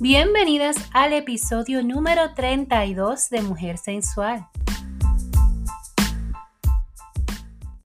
[0.00, 4.48] Bienvenidas al episodio número 32 de Mujer Sensual.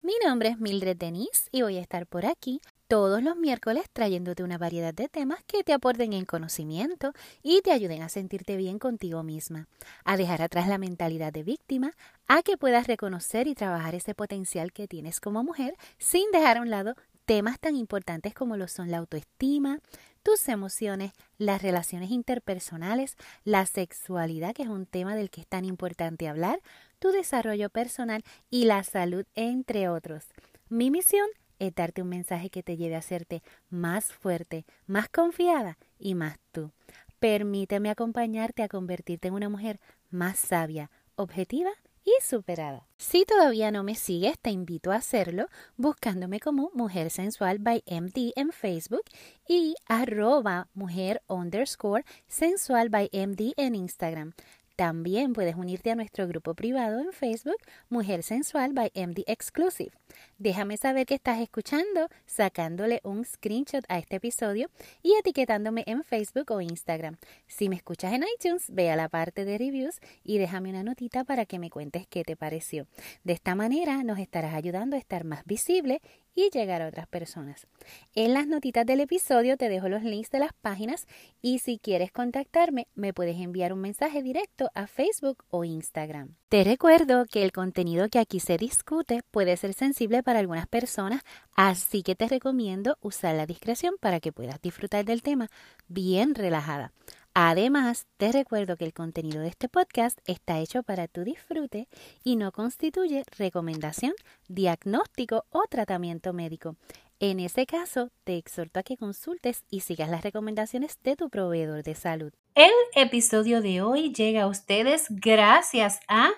[0.03, 4.43] Mi nombre es Mildred Denise y voy a estar por aquí todos los miércoles trayéndote
[4.43, 7.11] una variedad de temas que te aporten en conocimiento
[7.41, 9.67] y te ayuden a sentirte bien contigo misma,
[10.03, 11.91] a dejar atrás la mentalidad de víctima,
[12.27, 16.61] a que puedas reconocer y trabajar ese potencial que tienes como mujer sin dejar a
[16.61, 16.93] un lado
[17.25, 19.79] temas tan importantes como lo son la autoestima,
[20.25, 25.65] tus emociones, las relaciones interpersonales, la sexualidad, que es un tema del que es tan
[25.65, 26.63] importante hablar,
[26.97, 30.25] tu desarrollo personal y la salud, entre otros.
[30.67, 31.27] Mi misión
[31.59, 36.39] es darte un mensaje que te lleve a hacerte más fuerte, más confiada y más
[36.51, 36.71] tú.
[37.19, 41.69] Permíteme acompañarte a convertirte en una mujer más sabia, objetiva
[42.05, 42.87] y superada.
[42.97, 48.31] Si todavía no me sigues, te invito a hacerlo buscándome como Mujer Sensual by MD
[48.35, 49.03] en Facebook
[49.47, 54.33] y arroba mujer underscore sensual by MD en Instagram.
[54.75, 57.55] También puedes unirte a nuestro grupo privado en Facebook,
[57.87, 59.91] Mujer Sensual by MD Exclusive.
[60.37, 64.69] Déjame saber que estás escuchando, sacándole un screenshot a este episodio
[65.01, 67.15] y etiquetándome en Facebook o Instagram.
[67.47, 71.23] Si me escuchas en iTunes, ve a la parte de reviews y déjame una notita
[71.23, 72.85] para que me cuentes qué te pareció.
[73.23, 76.01] De esta manera nos estarás ayudando a estar más visible
[76.35, 77.65] y llegar a otras personas.
[78.13, 81.07] En las notitas del episodio te dejo los links de las páginas
[81.41, 86.35] y si quieres contactarme me puedes enviar un mensaje directo a Facebook o Instagram.
[86.49, 91.21] Te recuerdo que el contenido que aquí se discute puede ser sensible para algunas personas,
[91.55, 95.49] así que te recomiendo usar la discreción para que puedas disfrutar del tema
[95.87, 96.91] bien relajada.
[97.37, 101.89] Además, te recuerdo que el contenido de este podcast está hecho para tu disfrute
[102.23, 104.13] y no constituye recomendación,
[104.47, 106.77] diagnóstico o tratamiento médico.
[107.19, 111.83] En ese caso, te exhorto a que consultes y sigas las recomendaciones de tu proveedor
[111.83, 112.31] de salud.
[112.55, 116.29] El episodio de hoy llega a ustedes gracias a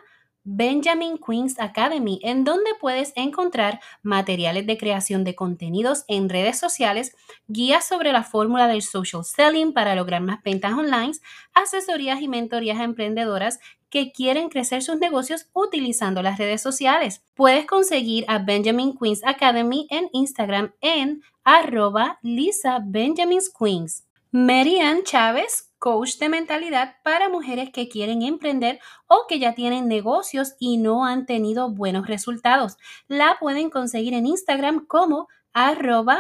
[0.50, 7.18] Benjamin Queen's Academy, en donde puedes encontrar materiales de creación de contenidos en redes sociales,
[7.50, 11.12] guías sobre la fórmula del social selling para lograr más ventas online,
[11.54, 13.60] asesorías y mentorías a emprendedoras
[13.90, 17.26] que quieren crecer sus negocios utilizando las redes sociales.
[17.36, 24.06] Puedes conseguir a Benjamin Queen's Academy en Instagram en arroba Lisa Benjamin's Queens.
[24.32, 30.56] Marianne Chávez coach de mentalidad para mujeres que quieren emprender o que ya tienen negocios
[30.60, 32.78] y no han tenido buenos resultados.
[33.08, 36.20] La pueden conseguir en Instagram como arroba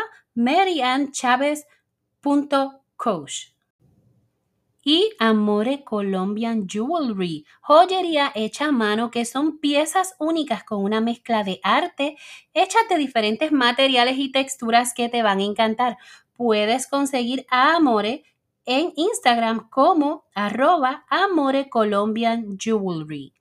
[4.84, 11.44] y Amore Colombian Jewelry, joyería hecha a mano que son piezas únicas con una mezcla
[11.44, 12.16] de arte
[12.54, 15.98] hechas de diferentes materiales y texturas que te van a encantar.
[16.34, 18.24] Puedes conseguir a Amore
[18.68, 23.34] en Instagram como arroba Amore Colombian Jewelry.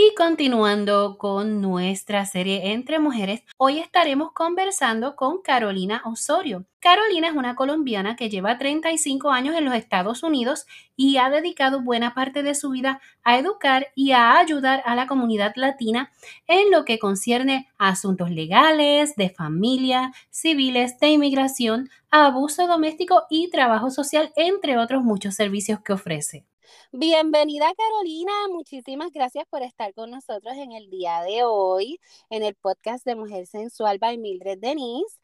[0.00, 6.66] Y continuando con nuestra serie Entre Mujeres, hoy estaremos conversando con Carolina Osorio.
[6.78, 11.82] Carolina es una colombiana que lleva 35 años en los Estados Unidos y ha dedicado
[11.82, 16.12] buena parte de su vida a educar y a ayudar a la comunidad latina
[16.46, 23.50] en lo que concierne a asuntos legales, de familia, civiles, de inmigración, abuso doméstico y
[23.50, 26.44] trabajo social, entre otros muchos servicios que ofrece.
[26.92, 32.54] Bienvenida Carolina, muchísimas gracias por estar con nosotros en el día de hoy en el
[32.54, 35.18] podcast de Mujer Sensual by Mildred Denise.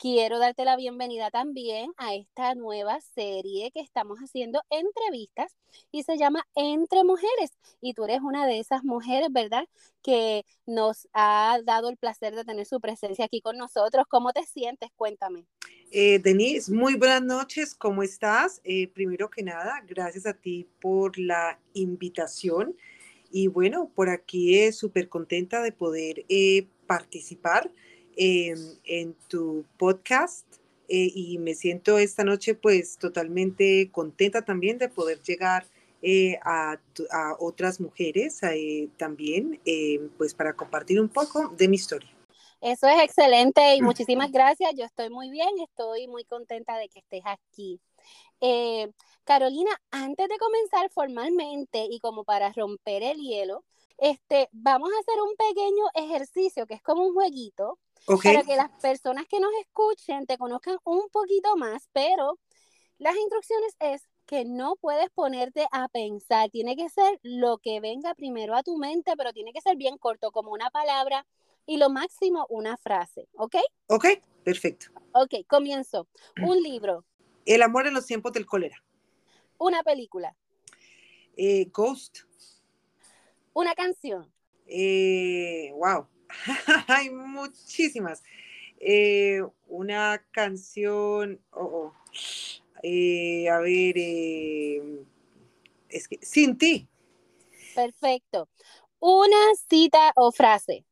[0.00, 5.56] Quiero darte la bienvenida también a esta nueva serie que estamos haciendo entrevistas
[5.90, 7.58] y se llama Entre Mujeres.
[7.80, 9.64] Y tú eres una de esas mujeres, ¿verdad?
[10.00, 14.06] Que nos ha dado el placer de tener su presencia aquí con nosotros.
[14.08, 14.88] ¿Cómo te sientes?
[14.94, 15.46] Cuéntame.
[15.90, 18.60] Eh, Denise, muy buenas noches, ¿cómo estás?
[18.62, 22.76] Eh, primero que nada, gracias a ti por la invitación.
[23.32, 26.24] Y bueno, por aquí es súper contenta de poder
[28.18, 28.54] eh,
[28.84, 30.44] en tu podcast
[30.88, 35.66] eh, y me siento esta noche pues totalmente contenta también de poder llegar
[36.00, 36.78] eh, a,
[37.38, 39.60] otras mujeres eh, también
[40.16, 42.08] pues para compartir un poco de mi historia.
[42.60, 44.70] Eso es excelente y muchísimas gracias.
[44.76, 47.80] Yo estoy muy bien, estoy muy contenta de que estés aquí.
[49.24, 53.62] Carolina, antes de comenzar formalmente y como para romper el hielo,
[53.98, 57.78] este, vamos a hacer un pequeño ejercicio que es como un jueguito
[58.22, 62.38] para que las personas que nos escuchen te conozcan un poquito más, pero
[62.98, 68.14] las instrucciones es que no puedes ponerte a pensar, tiene que ser lo que venga
[68.14, 71.26] primero a tu mente, pero tiene que ser bien corto, como una palabra
[71.66, 73.56] y lo máximo una frase, ¿ok?
[73.88, 74.06] Ok,
[74.44, 74.86] perfecto.
[75.12, 76.08] Ok, comienzo.
[76.42, 77.04] Un libro.
[77.44, 78.82] El amor en los tiempos del cólera.
[79.58, 80.36] Una película.
[81.36, 82.27] Eh, Ghost.
[83.58, 84.32] Una canción.
[84.68, 86.06] Eh, wow.
[86.86, 88.22] Hay muchísimas.
[88.78, 91.40] Eh, una canción.
[91.50, 91.92] Oh, oh.
[92.84, 93.96] Eh, a ver.
[95.88, 96.20] es que.
[96.22, 96.86] Sin ti.
[97.74, 98.48] Perfecto.
[99.00, 100.84] Una cita o frase.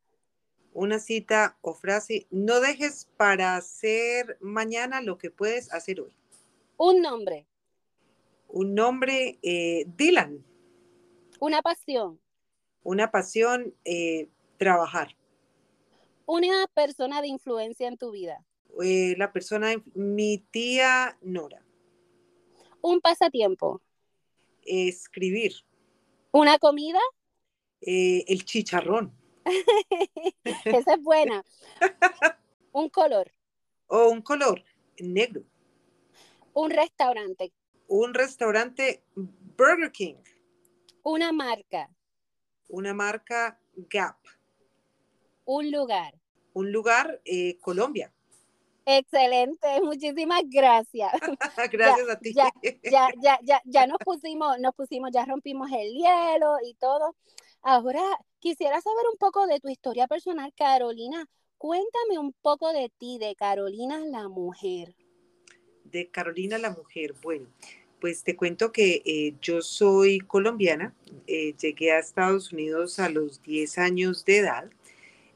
[0.73, 2.27] Una cita o frase.
[2.33, 6.11] No dejes para hacer mañana lo que puedes hacer hoy.
[6.79, 7.47] Un nombre.
[8.49, 9.39] Un nombre.
[9.97, 10.45] Dylan.
[11.39, 12.19] Una pasión.
[12.87, 13.75] Una pasión.
[13.85, 14.29] eh,
[14.59, 15.17] trabajar.
[16.25, 18.45] Una persona de influencia en tu vida.
[18.81, 19.75] Eh, la persona.
[19.95, 21.67] Mi tía Nora.
[22.81, 23.83] Un pasatiempo.
[24.63, 25.53] Escribir.
[26.31, 27.01] Una comida.
[27.81, 29.13] Eh, el chicharrón.
[30.65, 31.45] Esa es buena.
[32.73, 33.33] Un color.
[33.89, 34.63] O un color
[34.99, 35.43] negro.
[36.53, 37.53] Un restaurante.
[37.89, 40.17] Un restaurante Burger King.
[41.03, 41.91] Una marca.
[42.69, 44.17] Una marca Gap.
[45.45, 46.15] Un lugar.
[46.55, 48.13] Un lugar eh, Colombia.
[48.87, 51.13] Excelente, muchísimas gracias.
[51.73, 52.33] Gracias a ti.
[52.33, 52.53] Ya,
[52.85, 57.17] ya, ya, ya, ya nos pusimos, nos pusimos, ya rompimos el hielo y todo.
[57.63, 58.03] Ahora
[58.39, 61.29] quisiera saber un poco de tu historia personal, Carolina.
[61.59, 64.95] Cuéntame un poco de ti, de Carolina la mujer.
[65.83, 67.15] De Carolina la mujer.
[67.23, 67.49] Bueno,
[68.01, 70.95] pues te cuento que eh, yo soy colombiana.
[71.27, 74.71] eh, llegué a Estados Unidos a los 10 años de edad.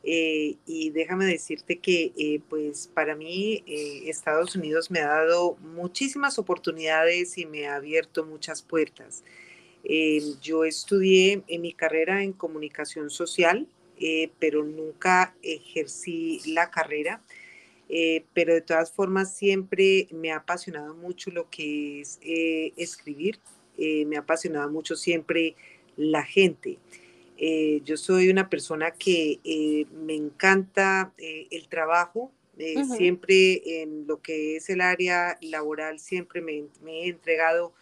[0.03, 3.63] eh, y déjame decirte que pues para mí
[4.07, 9.23] Estados Unidos me ha dado muchísimas oportunidades y me ha abierto muchas puertas.
[10.41, 13.67] Yo estudié en mi carrera en comunicación social,
[14.39, 17.23] pero nunca ejercí la carrera.
[17.93, 23.41] Eh, pero de todas formas siempre me ha apasionado mucho lo que es eh, escribir,
[23.79, 25.57] eh, me ha apasionado mucho siempre
[25.97, 26.79] la gente.
[27.85, 32.31] Yo soy una persona que me encanta el trabajo,
[32.99, 37.73] siempre en lo que es el área laboral, siempre me, me he entregado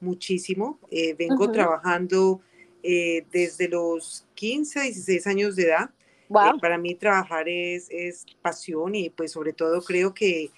[0.00, 0.80] muchísimo.
[1.16, 2.40] Vengo trabajando
[2.82, 5.90] desde los 15, 16 años de edad.
[6.28, 10.50] Eh, para mí trabajar es, es pasión y pues sobre todo creo que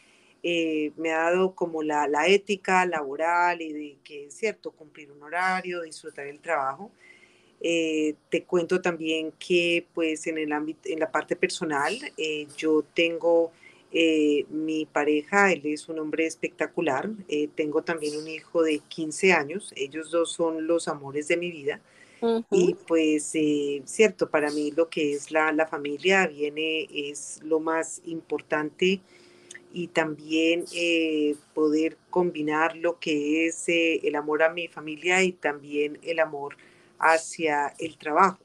[0.43, 5.11] eh, me ha dado como la, la ética laboral y de que es cierto, cumplir
[5.11, 6.91] un horario, disfrutar el trabajo.
[7.61, 11.97] Eh, te cuento también que pues en el ámbito, en la parte personal,
[12.57, 13.51] yo tengo
[14.51, 17.09] mi pareja, él es un hombre espectacular,
[17.55, 21.81] tengo también un hijo de 15 años, ellos dos son los amores de mi vida.
[22.53, 22.79] Y Ujú.
[22.87, 28.01] pues, eh, cierto, para mí lo que es la, la familia viene, es lo más
[28.07, 29.01] importante
[29.73, 35.33] y también eh, poder combinar lo que es eh, el amor a mi familia y
[35.33, 36.57] también el amor
[36.99, 38.39] hacia el trabajo.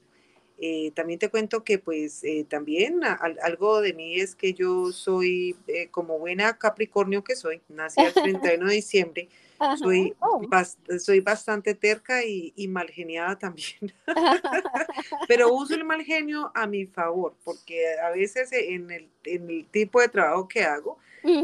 [0.63, 4.53] Eh, también te cuento que pues eh, también a- al- algo de mí es que
[4.53, 9.29] yo soy eh, como buena Capricornio que soy, nací el 31 de diciembre,
[9.61, 9.77] Ajá.
[9.81, 10.41] soy, Oh.
[10.41, 13.93] bas- soy bastante terca y, y mal geniada también,
[15.27, 19.67] pero uso el mal genio a mi favor, porque a veces en el, en el
[19.67, 20.97] tipo de trabajo que hago,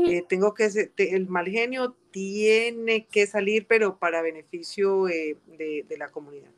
[0.03, 5.85] eh, tengo que, te- el mal genio tiene que salir, pero para beneficio eh, de,
[5.87, 6.49] de la comunidad.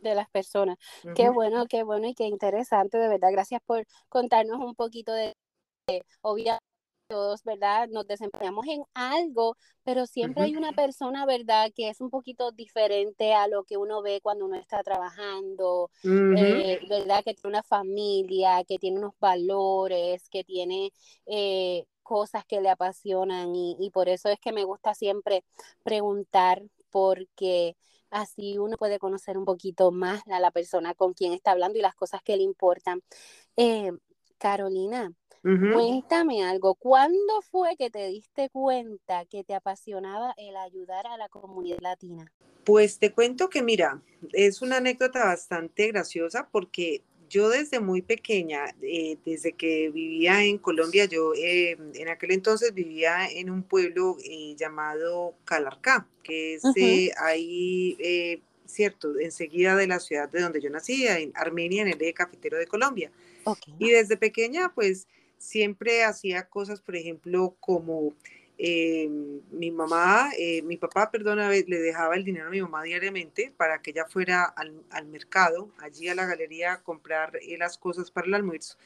[0.00, 0.76] de las personas.
[1.14, 3.30] Qué bueno, qué bueno y qué interesante, de verdad.
[3.32, 5.34] Gracias por contarnos un poquito de,
[6.22, 6.64] obviamente
[7.14, 7.88] todos, ¿verdad?
[7.90, 11.70] Nos desempeñamos en algo, pero siempre hay una persona, ¿verdad?
[11.72, 16.80] Que es un poquito diferente a lo que uno ve cuando uno está trabajando, eh,
[16.88, 17.22] ¿verdad?
[17.24, 20.90] Que tiene una familia, que tiene unos valores, que tiene
[21.26, 25.44] eh, cosas que le apasionan y, y por eso es que me gusta siempre
[25.84, 27.76] preguntar porque
[28.10, 31.82] así uno puede conocer un poquito más a la persona con quien está hablando y
[31.82, 33.02] las cosas que le importan.
[33.56, 33.92] Eh,
[34.38, 35.12] Carolina,
[35.44, 36.74] Cuéntame algo.
[36.74, 42.32] ¿Cuándo fue que te diste cuenta que te apasionaba el ayudar a la comunidad latina?
[42.64, 44.00] Pues te cuento que, mira,
[44.32, 50.56] es una anécdota bastante graciosa porque yo desde muy pequeña, eh, desde que vivía en
[50.56, 56.64] Colombia, yo eh, en aquel entonces vivía en un pueblo eh, llamado Calarcá, que es
[56.64, 56.74] Ujú.
[56.76, 61.88] eh, ahí, eh, cierto, enseguida de la ciudad de donde yo nací, en Armenia, en
[61.88, 63.10] el eje cafetero de Colombia.
[63.78, 65.06] Y desde pequeña, pues
[65.44, 68.14] siempre hacía cosas, por ejemplo, como
[68.58, 69.08] eh,
[69.50, 73.82] mi mamá, eh, mi papá, perdona, le dejaba el dinero a mi mamá diariamente para
[73.82, 78.10] que ella fuera al, al mercado, allí a la galería, a comprar eh, las cosas
[78.10, 78.76] para el almuerzo.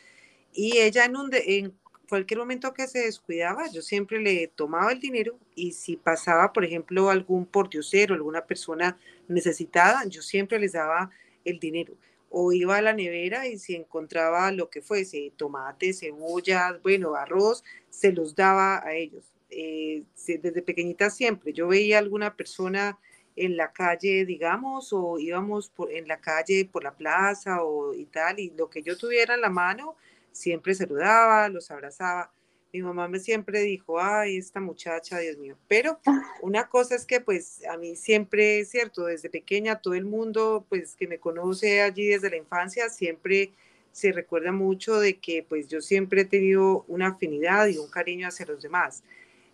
[0.53, 1.75] Y ella en un de- en-
[2.09, 6.65] cualquier momento que se descuidaba, yo siempre le tomaba el dinero y si pasaba, por
[6.65, 8.99] ejemplo, algún pordiosero, alguna persona
[9.29, 11.11] necesitada, yo siempre les daba
[11.45, 11.95] el dinero.
[12.31, 17.65] O iba a la nevera y si encontraba lo que fuese, tomate, cebollas, bueno, arroz,
[17.91, 19.25] se los daba a ellos.
[19.51, 22.99] Eh, desde pequeñita siempre, yo veía alguna persona
[23.35, 28.05] en la calle, digamos, o íbamos por, en la calle por la plaza o y
[28.07, 29.97] tal, y lo que yo tuviera en la mano,
[30.33, 32.33] siempre saludaba, los abrazaba.
[32.73, 35.57] Mi mamá me siempre dijo, ay, esta muchacha, Dios mío.
[35.69, 35.99] Pero
[36.43, 40.67] una cosa es que pues a mí siempre, es cierto, desde pequeña todo el mundo
[40.69, 43.53] pues que me conoce allí desde la infancia siempre
[43.93, 48.29] se recuerda mucho de que pues yo siempre he tenido una afinidad y un cariño
[48.29, 49.03] hacia los demás.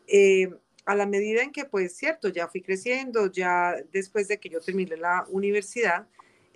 [0.07, 0.51] Eh,
[0.85, 4.61] a la medida en que pues cierto, ya fui creciendo, ya después de que yo
[4.61, 6.07] terminé la universidad,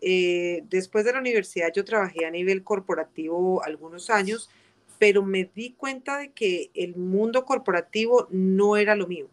[0.01, 4.51] eh, después de la universidad yo trabajé a nivel corporativo algunos años,
[4.99, 9.29] pero me di cuenta de que el mundo corporativo no era lo mío.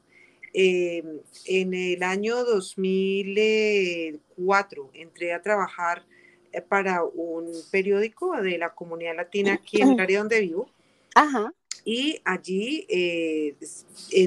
[0.53, 1.03] Eh,
[1.45, 6.05] en el año 2004 entré a trabajar
[6.53, 10.69] eh, para un periódico de la comunidad latina aquí en el área donde vivo.
[11.13, 11.53] Ajá.
[11.83, 12.87] Y allí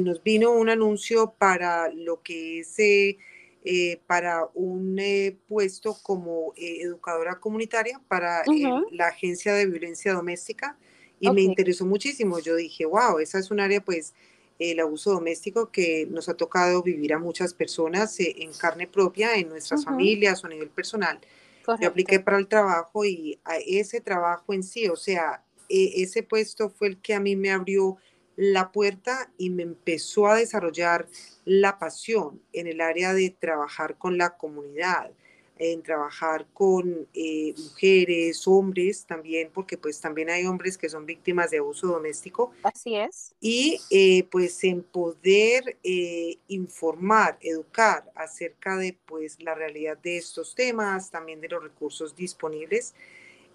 [0.02, 2.76] nos vino un anuncio para lo que es
[3.70, 8.42] eh, para un eh, puesto como eh, educadora comunitaria para
[8.92, 10.78] la Agencia de Violencia Doméstica
[11.20, 12.38] y me interesó muchísimo.
[12.38, 14.14] Yo dije, wow, esa es un área, pues,
[14.58, 19.48] el abuso doméstico que nos ha tocado vivir a muchas personas en carne propia, en
[19.48, 21.20] nuestras familias o a nivel personal.
[21.80, 26.22] Yo apliqué para el trabajo y a ese trabajo en sí, o sea, e, ese
[26.22, 27.98] puesto fue el que a mí me abrió
[28.36, 31.08] la puerta y me empezó a desarrollar
[31.44, 35.10] la pasión en el área de trabajar con la comunidad,
[35.58, 41.50] en trabajar con eh, mujeres, hombres también, porque pues también hay hombres que son víctimas
[41.50, 42.52] de abuso doméstico.
[42.62, 43.34] Así es.
[43.40, 50.54] Y eh, pues en poder eh, informar, educar acerca de pues la realidad de estos
[50.54, 52.94] temas, también de los recursos disponibles.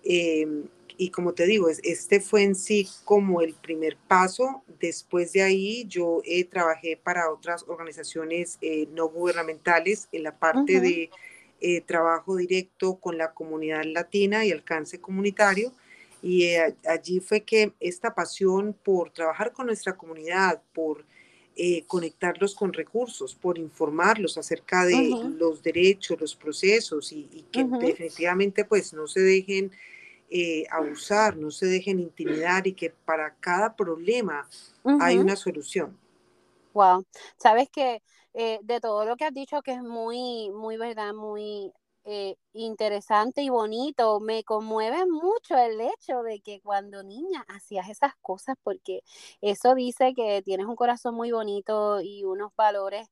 [0.04, 0.68] Em,
[0.98, 4.64] y como te digo, este fue en sí como el primer paso.
[4.80, 10.80] Después de ahí yo eh, trabajé para otras organizaciones eh, no gubernamentales en la parte
[10.80, 11.10] de
[11.64, 15.72] eh, trabajo directo con la comunidad latina y alcance comunitario.
[16.22, 16.56] Y
[16.88, 21.06] allí fue que esta pasión por trabajar con nuestra comunidad, por
[21.88, 28.66] conectarlos con recursos, por informarlos acerca de los derechos, los procesos y, y que definitivamente
[28.66, 29.72] pues no se dejen
[30.36, 34.50] eh, abusar, no se dejen intimidar y que para cada problema
[35.00, 35.96] hay una solución.
[36.74, 37.06] Wow,
[37.38, 38.02] sabes que
[38.34, 41.72] eh, de todo lo que has dicho que es muy, muy verdad, muy
[42.06, 48.14] eh, interesante y bonito, me conmueve mucho el hecho de que cuando niña hacías esas
[48.22, 49.02] cosas, porque
[49.42, 53.08] eso dice que tienes un corazón muy bonito y unos valores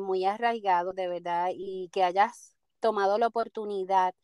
[0.00, 4.14] muy arraigados de verdad y que hayas tomado la oportunidad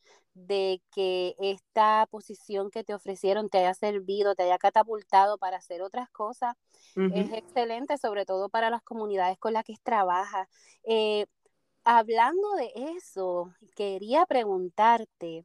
[0.46, 5.82] de que esta posición que te ofrecieron te haya servido, te haya catapultado para hacer
[5.82, 6.54] otras cosas,
[6.94, 10.48] es excelente, sobre todo para las comunidades con las que trabajas.
[10.84, 11.26] Eh,
[11.84, 15.44] hablando de eso, quería preguntarte,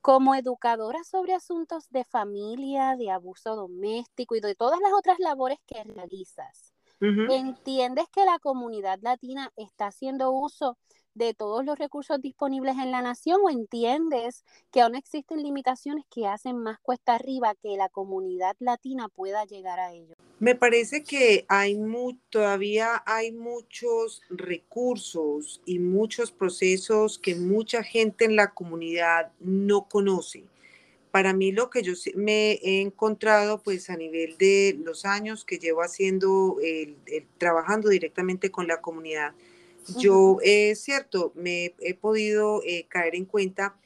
[0.00, 5.58] como educadora sobre asuntos de familia, de abuso doméstico y de todas las otras labores
[5.66, 10.78] que realizas, ¿entiendes que la comunidad latina está haciendo uso
[11.16, 16.26] de todos los recursos disponibles en la nación o entiendes que aún existen limitaciones que
[16.26, 20.14] hacen más cuesta arriba que la comunidad latina pueda llegar a ello?
[20.38, 21.76] Me parece que hay
[22.28, 30.44] todavía hay muchos recursos y muchos procesos que mucha gente en la comunidad no conoce.
[31.10, 35.58] Para mí lo que yo me he encontrado pues a nivel de los años que
[35.58, 36.58] llevo haciendo,
[37.38, 39.32] trabajando directamente con la comunidad,
[39.98, 43.76] yo, es cierto, me he podido eh, caer en cuenta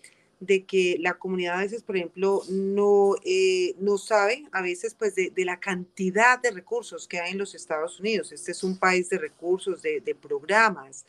[0.41, 5.15] de que la comunidad a veces, por ejemplo, no, eh, no sabe a veces pues
[5.15, 8.33] de, la cantidad de recursos que hay en los Estados Unidos.
[8.33, 11.05] Este es un país de recursos, de, de programas.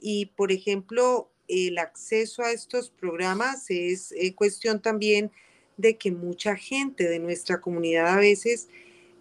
[0.00, 5.30] Y, por ejemplo, el acceso a estos programas es eh, cuestión también
[5.78, 8.68] de que mucha gente de nuestra comunidad a veces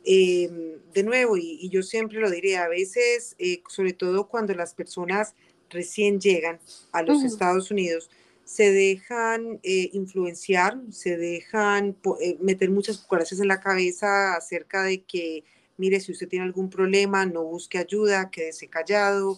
[0.09, 4.73] Em, de nuevo, y, yo siempre lo diré, a veces, eh, sobre todo cuando las
[4.73, 5.35] personas
[5.69, 6.61] recién llegan
[6.93, 8.09] a los Estados Unidos,
[8.45, 15.01] se dejan eh, influenciar, se dejan eh, meter muchas cucarachas en la cabeza acerca de
[15.01, 15.43] que,
[15.75, 19.37] mire, si usted tiene algún problema, no busque ayuda, quédese callado,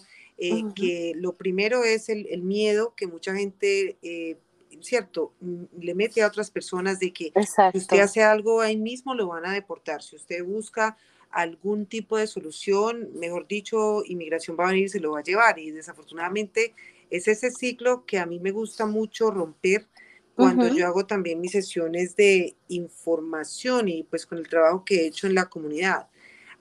[0.76, 3.98] que lo primero es el, el, miedo que mucha gente
[4.80, 7.32] cierto, mm, le mete a otras personas de que
[7.72, 10.02] si usted hace algo ahí mismo lo van a deportar.
[10.02, 10.96] Si usted busca
[11.30, 15.24] algún tipo de solución, mejor dicho, inmigración va a venir y se lo va a
[15.24, 15.58] llevar.
[15.58, 16.74] Y desafortunadamente
[17.08, 19.86] es ese ciclo que a mí me gusta mucho romper
[20.34, 25.06] cuando yo hago también mis sesiones de información y pues con el trabajo que he
[25.08, 26.08] hecho en la comunidad.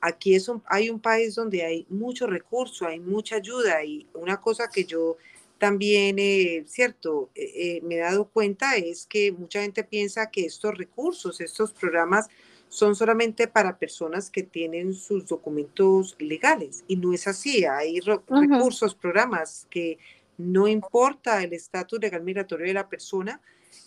[0.02, 4.70] Aquí es hay un país donde hay mucho recurso, hay mucha ayuda y una cosa
[4.70, 5.18] que yo
[5.60, 10.46] también, eh, cierto, eh, eh, me he dado cuenta es que mucha gente piensa que
[10.46, 12.30] estos recursos, estos programas
[12.70, 17.66] son solamente para personas que tienen sus documentos legales y no es así.
[17.66, 19.98] Hay recursos, programas que
[20.38, 23.42] no importa el estatus legal migratorio de la persona,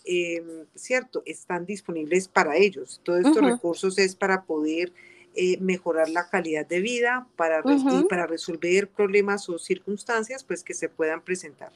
[0.04, 3.00] em, cierto, están disponibles para ellos.
[3.02, 4.92] Todos estos recursos es para poder
[5.34, 10.74] eh, mejorar la calidad de vida para, y para resolver problemas o circunstancias pues, que
[10.74, 11.72] se puedan presentar.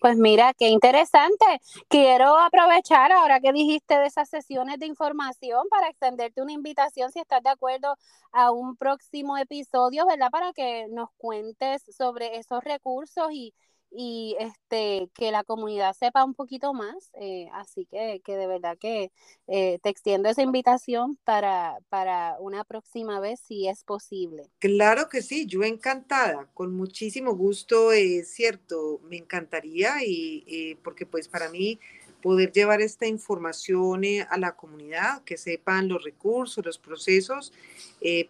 [0.00, 1.44] Pues mira, qué interesante.
[1.88, 7.20] Quiero aprovechar ahora que dijiste de esas sesiones de información para extenderte una invitación si
[7.20, 7.96] estás de acuerdo
[8.32, 10.30] a un próximo episodio, ¿verdad?
[10.30, 13.54] Para que nos cuentes sobre esos recursos y,
[13.94, 17.10] y este que la comunidad sepa un poquito más.
[17.14, 19.12] Eh, así que, que, de verdad que
[19.46, 24.50] eh, te extiendo esa invitación para, para una próxima vez si es posible.
[24.58, 31.06] Claro que sí, yo encantada, con muchísimo gusto, es cierto, me encantaría y eh, porque
[31.06, 31.78] pues para mí
[32.22, 37.52] poder llevar esta información a la comunidad, que sepan los recursos, los procesos,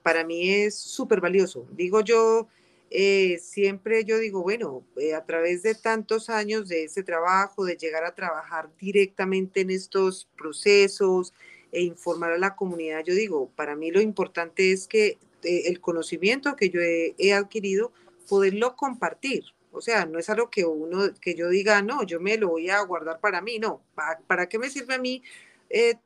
[0.02, 1.66] para mí es súper valioso.
[1.72, 2.48] Digo yo,
[2.94, 7.78] eh, siempre yo digo, bueno, eh, a través de tantos años de ese trabajo, de
[7.78, 11.32] llegar a trabajar directamente en estos procesos
[11.72, 15.80] e informar a la comunidad, yo digo, para mí lo importante es que eh, el
[15.80, 17.92] conocimiento que yo he, adquirido,
[18.28, 19.44] poderlo compartir.
[19.70, 22.68] O sea, no es algo que uno, que yo diga, no, yo me lo voy
[22.68, 23.82] a guardar para mí, no,
[24.26, 25.22] ¿para, qué me sirve a mí,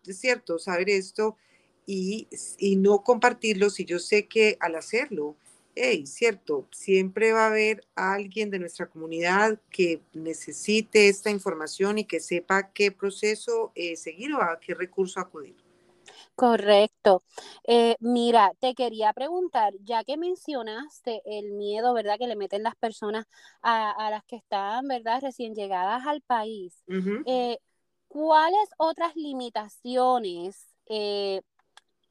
[0.05, 1.37] cierto, saber esto
[1.85, 2.29] y,
[2.59, 5.35] y no compartirlo si yo sé que al hacerlo,
[5.77, 12.05] hey, cierto, siempre va a haber alguien de nuestra comunidad que necesite esta información y
[12.05, 15.55] que sepa qué proceso eh, seguir o a qué recurso acudir.
[16.35, 17.25] Correcto.
[17.65, 22.77] Eh, mira, te quería preguntar, ya que mencionaste el miedo, ¿verdad?, que le meten las
[22.77, 23.27] personas
[23.61, 26.83] a, las que están, ¿verdad?, recién llegadas al país.
[27.27, 27.59] Eh,
[28.09, 30.75] ¿Cuáles otras limitaciones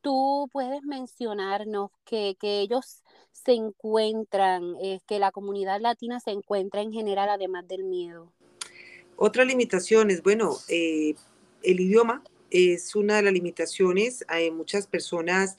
[0.01, 3.01] tú puedes mencionarnos que, que ellos
[3.43, 8.31] se encuentran, eh, que la comunidad latina se encuentra en general, además del miedo?
[9.17, 11.15] Otra limitación es, bueno, eh,
[11.61, 14.23] el idioma es una de las limitaciones.
[14.29, 15.57] Hay muchas personas,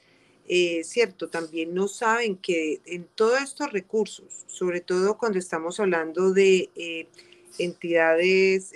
[0.49, 6.33] eh, cierto, también no saben que en todos estos recursos, sobre todo cuando estamos hablando
[6.33, 6.71] de
[7.59, 8.73] entidades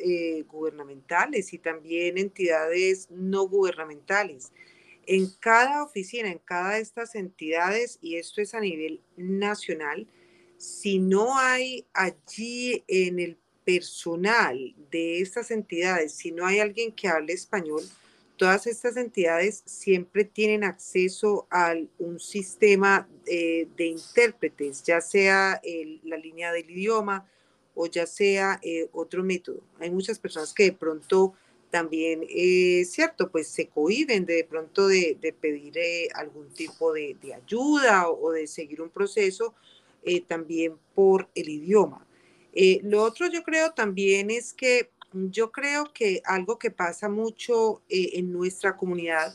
[0.50, 4.52] gubernamentales y también entidades no gubernamentales,
[5.06, 10.06] en cada oficina, en cada de estas entidades, y esto es a nivel nacional,
[10.56, 17.08] si no hay allí en el personal de estas entidades, si no hay alguien que
[17.08, 17.82] hable español,
[18.36, 25.60] todas estas entidades siempre tienen acceso a un sistema eh, de intérpretes, ya sea
[26.04, 27.26] la línea del idioma
[27.74, 29.60] o ya sea eh, otro método.
[29.78, 31.34] Hay muchas personas que de pronto
[31.70, 38.10] también es cierto, pues se cohiben de, pronto de, pedir eh, algún tipo de, ayuda
[38.10, 39.54] o, de seguir un proceso
[40.02, 42.06] eh, también por el idioma.
[42.52, 47.82] Eh, lo otro yo creo también es que yo creo que algo que pasa mucho
[47.88, 49.34] en nuestra comunidad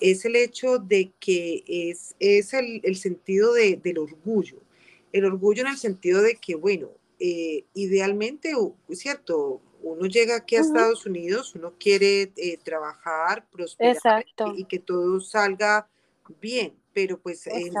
[0.00, 4.58] es el hecho de que es, es el, el sentido del orgullo.
[5.12, 8.52] El orgullo en el sentido de que, bueno, idealmente,
[8.90, 14.24] cierto, uno llega aquí a Estados Unidos, uno quiere eh, trabajar, prosperar
[14.56, 15.88] y, que todo salga
[16.40, 17.72] bien, pero pues en,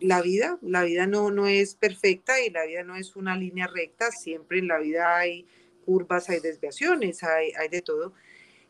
[0.00, 3.66] la, vida, la vida no, no es perfecta y la vida no es una línea
[3.66, 5.46] recta, siempre en la vida hay
[5.84, 8.14] curvas, hay desviaciones, hay, hay de todo.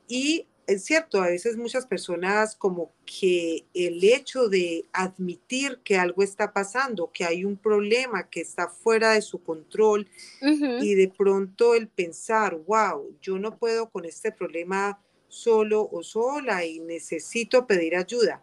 [0.09, 6.23] Y es cierto, a veces muchas personas como que el hecho de admitir que algo
[6.23, 10.07] está pasando, que hay un problema que está fuera de su control
[10.41, 16.65] y de pronto el pensar, wow, yo no puedo con este problema solo o sola
[16.65, 18.43] y necesito pedir ayuda.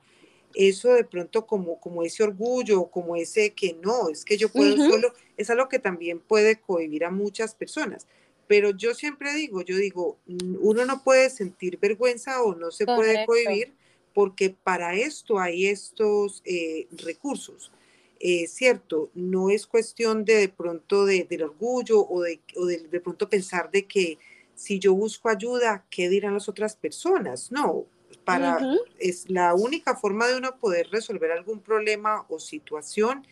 [0.53, 4.75] Eso de pronto como, como ese orgullo, como ese que no, es que yo puedo
[4.75, 8.05] solo, es algo que también puede cohibir a muchas personas.
[8.47, 10.17] Pero yo siempre digo, yo digo,
[10.61, 13.73] uno no puede sentir vergüenza o no se puede cohibir
[14.13, 17.71] porque para esto hay estos eh, recursos.
[18.19, 22.79] Es cierto, no es cuestión de de pronto de, del orgullo o, de, o de,
[22.79, 24.17] de, pronto pensar de que
[24.55, 27.51] si yo busco ayuda, ¿qué dirán las otras personas?
[27.51, 27.85] No,
[28.27, 28.59] para,
[28.99, 33.25] es la única forma de uno poder resolver algún problema o situación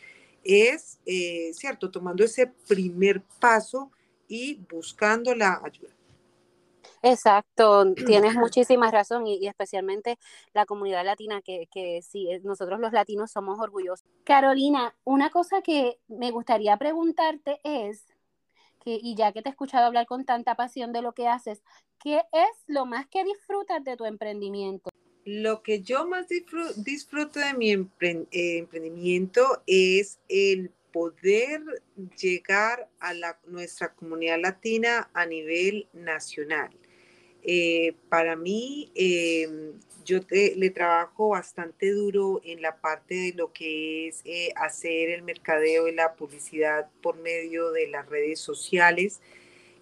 [0.45, 3.91] es, eh, cierto, tomando ese primer paso
[4.28, 5.96] y buscando la ayuda.
[7.02, 10.18] Exacto, tienes muchísima razón y, especialmente
[10.54, 14.08] la comunidad latina que, que sí, eh, nosotros los latinos somos orgullosos.
[14.24, 18.06] Carolina, una cosa que me gustaría preguntarte es,
[18.84, 21.62] que, y ya que te he escuchado hablar con tanta pasión de lo que haces,
[22.00, 24.90] ¿qué es lo más que disfrutas de tu emprendimiento?
[25.26, 31.62] Lo que yo más disfruto, de mi eh, emprendimiento es el poder
[32.18, 36.70] llegar a la, nuestra comunidad latina a nivel nacional.
[37.44, 39.74] Eh, para mí, em,
[40.06, 45.24] yo le trabajo bastante duro en la parte de lo que es eh, hacer el
[45.24, 49.20] mercadeo y la publicidad por medio de las redes sociales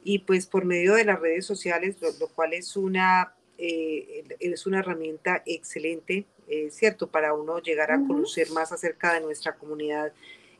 [0.04, 4.80] y pues por medio de las redes sociales, lo, cual es una, eh, es una
[4.80, 6.26] herramienta excelente,
[6.71, 7.06] ¿cierto?
[7.06, 10.12] Para uno llegar a conocer más acerca de nuestra comunidad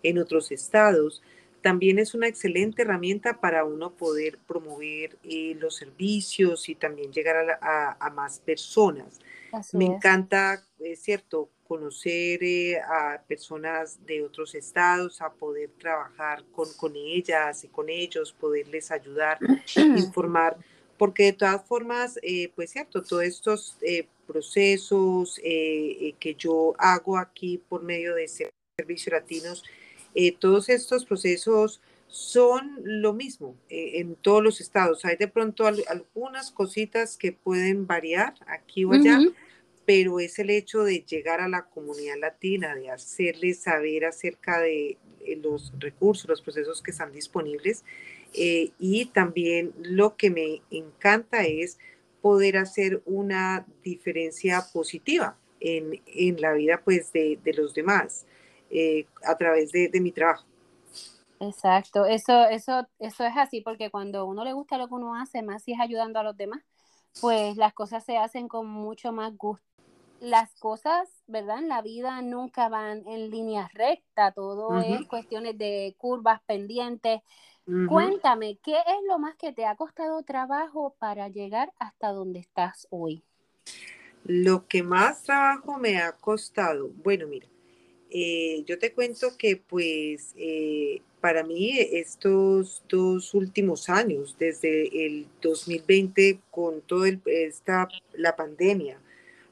[0.04, 1.24] en otros estados
[1.64, 7.58] también es una excelente herramienta para uno poder promover eh, los servicios y también llegar
[7.62, 9.20] a, más personas.
[9.72, 16.68] Me encanta, es cierto, conocer eh, a personas de otros estados, a poder trabajar con,
[16.74, 19.40] con ellas y con ellos, poderles ayudar,
[19.76, 20.58] informar,
[20.98, 23.78] porque de todas formas, eh, pues cierto, todos estos
[24.28, 29.64] procesos que yo hago aquí por medio de Servicios Latinos,
[30.16, 35.04] eh, todos estos procesos son lo mismo eh, en todos los estados.
[35.06, 39.20] Hay de pronto algunas cositas que pueden variar aquí o allá,
[39.86, 44.98] pero es el hecho de llegar a la comunidad latina, de hacerles saber acerca de
[45.26, 47.84] eh, los recursos, los procesos que están disponibles.
[48.36, 51.78] y también lo que me encanta es
[52.22, 58.26] poder hacer una diferencia positiva en, en la vida pues, de, de los demás.
[58.76, 60.46] Eh, a través de, mi trabajo.
[61.40, 65.44] Exacto, eso, eso, eso es así, porque cuando uno le gusta lo que uno hace,
[65.44, 66.64] más si es ayudando a los demás,
[67.22, 69.64] pues las cosas se hacen con mucho más gusto.
[70.20, 71.60] Las cosas, ¿verdad?
[71.60, 77.22] En la vida nunca van en línea recta, todo es cuestiones de curvas pendientes.
[77.88, 82.88] Cuéntame, ¿qué es lo más que te ha costado trabajo para llegar hasta donde estás
[82.90, 83.24] hoy?
[84.24, 87.48] Lo que más trabajo me ha costado, bueno, mira,
[88.16, 95.26] eh, yo te cuento que pues eh, para mí estos dos últimos años, desde el
[95.42, 97.10] 2020 con toda
[98.14, 99.00] la pandemia,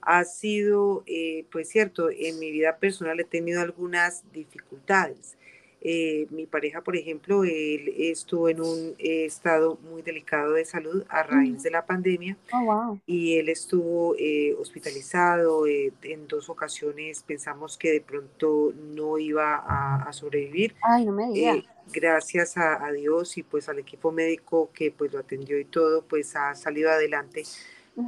[0.01, 5.35] ha sido, eh, pues cierto, en mi vida personal he tenido algunas dificultades.
[5.83, 11.23] Eh, mi pareja, por ejemplo, él estuvo en un estado muy delicado de salud a
[11.23, 17.23] raíz de la pandemia oh, y él estuvo eh, hospitalizado eh, en dos ocasiones.
[17.23, 20.75] Pensamos que de pronto no iba a, sobrevivir.
[20.83, 21.65] Ay, no me digas.
[21.91, 26.35] gracias a, Dios y pues al equipo médico que pues lo atendió y todo, pues
[26.35, 27.43] ha salido adelante.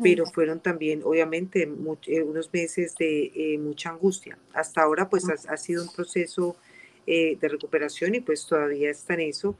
[0.02, 4.38] Pero fueron también, obviamente, unos meses de mucha angustia.
[4.54, 6.56] Hasta ahora, pues ha sido un proceso
[7.06, 9.58] eh, de recuperación y pues todavía está en eso,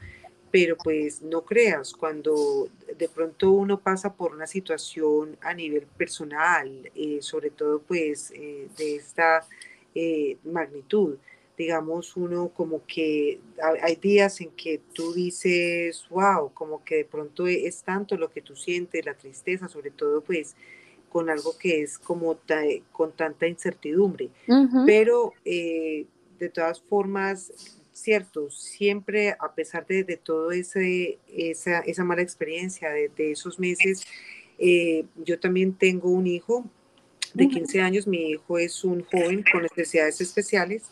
[0.50, 6.90] pero pues no creas, cuando de pronto uno pasa por una situación a nivel personal,
[6.96, 9.46] eh, sobre todo pues eh, de esta
[10.44, 11.18] magnitud,
[11.58, 13.40] digamos, uno como que
[13.82, 18.42] hay días en que tú dices, wow, como que de pronto es tanto lo que
[18.42, 20.56] tú sientes, la tristeza, sobre todo pues
[21.10, 22.40] con algo que es como
[22.92, 24.32] con tanta incertidumbre,
[24.86, 25.34] pero
[26.44, 27.52] de todas formas,
[27.94, 33.60] cierto, siempre a pesar de, de todo ese, esa, esa, mala experiencia de, de esos
[33.60, 34.06] meses,
[34.60, 36.66] eh, yo también tengo un hijo
[37.34, 40.84] de 15 años, mi hijo es un joven con necesidades especiales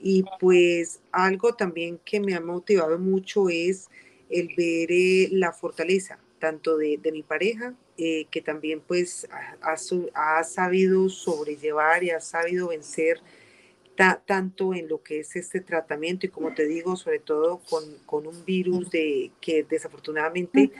[0.00, 3.88] y pues algo también que me ha motivado mucho es
[4.30, 9.76] el ver eh, la fortaleza tanto de, de mi pareja, eh, que también pues ha,
[10.14, 13.20] ha, sabido sobrellevar y ha sabido vencer
[14.26, 18.26] tanto en lo que es este tratamiento y como te digo, sobre todo con, con
[18.26, 20.70] un virus de, que desafortunadamente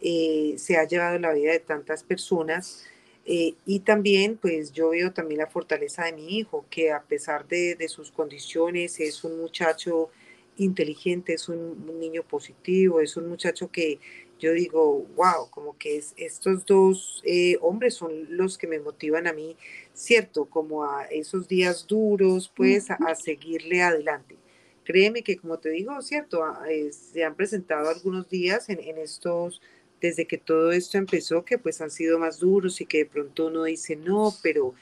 [0.00, 2.84] eh, se ha llevado la vida de tantas personas.
[3.24, 7.46] Eh, y también, pues yo veo también la fortaleza de mi hijo, que a pesar
[7.46, 10.10] de, de sus condiciones es un muchacho
[10.58, 13.98] inteligente, es un, niño positivo, es un muchacho que
[14.38, 19.26] yo digo, wow, como que es, estos dos eh, hombres son los que me motivan
[19.26, 19.56] a mí,
[19.94, 24.36] cierto, como a esos días duros, pues a, seguirle adelante.
[24.84, 26.42] Créeme que, como te digo, cierto,
[26.90, 29.60] se han presentado algunos días en, en estos
[30.00, 33.46] desde que todo esto empezó, que pues han sido más duros y que de pronto
[33.46, 34.74] uno dice, no, pero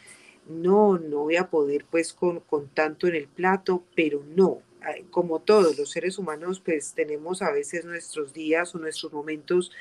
[0.48, 4.62] no, no voy a poder pues con, con tanto en el plato, pero no,
[5.10, 9.72] como todos los seres humanos pues tenemos a veces nuestros días o nuestros momentos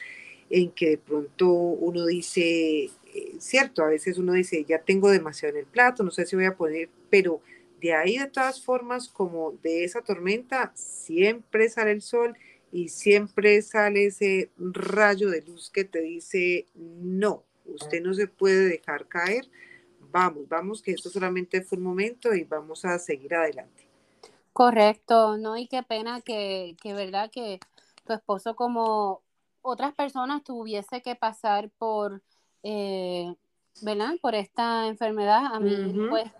[0.50, 5.56] en que de pronto uno dice, eh, cierto, a veces uno dice, ya tengo demasiado
[5.56, 7.42] en el plato, no sé si voy a poner, pero
[7.82, 12.38] de ahí de todas formas, como de esa tormenta, siempre sale el sol
[12.72, 18.68] y siempre sale ese rayo de luz que te dice, no, usted no se puede
[18.70, 19.46] dejar caer,
[20.12, 23.85] vamos, vamos, que esto solamente fue un momento y vamos a seguir adelante.
[24.56, 25.58] Correcto, ¿no?
[25.58, 27.60] Y qué pena que, que verdad, que
[28.06, 29.22] tu esposo como
[29.62, 32.24] otras personas tuviese que pasar por,
[32.64, 33.36] eh,
[33.82, 34.14] ¿verdad?
[34.22, 35.54] Por esta enfermedad.
[35.54, 35.76] A mí,
[36.10, 36.32] pues,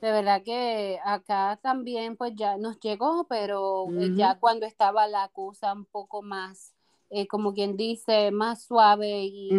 [0.00, 5.26] de verdad que acá también pues ya nos llegó, pero eh, ya cuando estaba la
[5.30, 6.72] cosa un poco más,
[7.10, 9.50] eh, como quien dice, más suave y,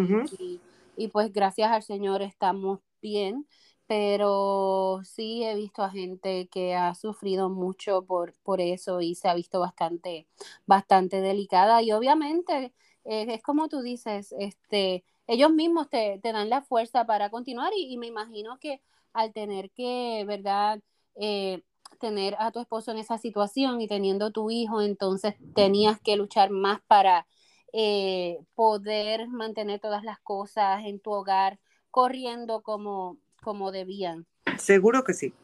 [0.96, 3.46] y, pues gracias al Señor estamos bien,
[3.92, 9.28] pero sí he visto a gente que ha sufrido mucho por, por eso y se
[9.28, 10.26] ha visto bastante,
[10.64, 12.72] bastante delicada y obviamente
[13.04, 17.98] eh, es como tú dices, este, ellos mismos te, dan la fuerza para continuar y
[17.98, 18.80] me imagino que
[19.12, 20.80] al tener que, ¿verdad?
[21.16, 21.62] Eh,
[22.00, 26.48] tener a tu esposo en esa situación y teniendo tu hijo, entonces tenías que luchar
[26.48, 27.26] más para
[27.74, 34.26] eh, poder mantener todas las cosas en tu hogar corriendo como, como debían.
[34.58, 35.34] Seguro que sí.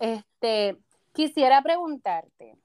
[0.00, 0.78] Este,
[1.12, 2.56] quisiera preguntarte,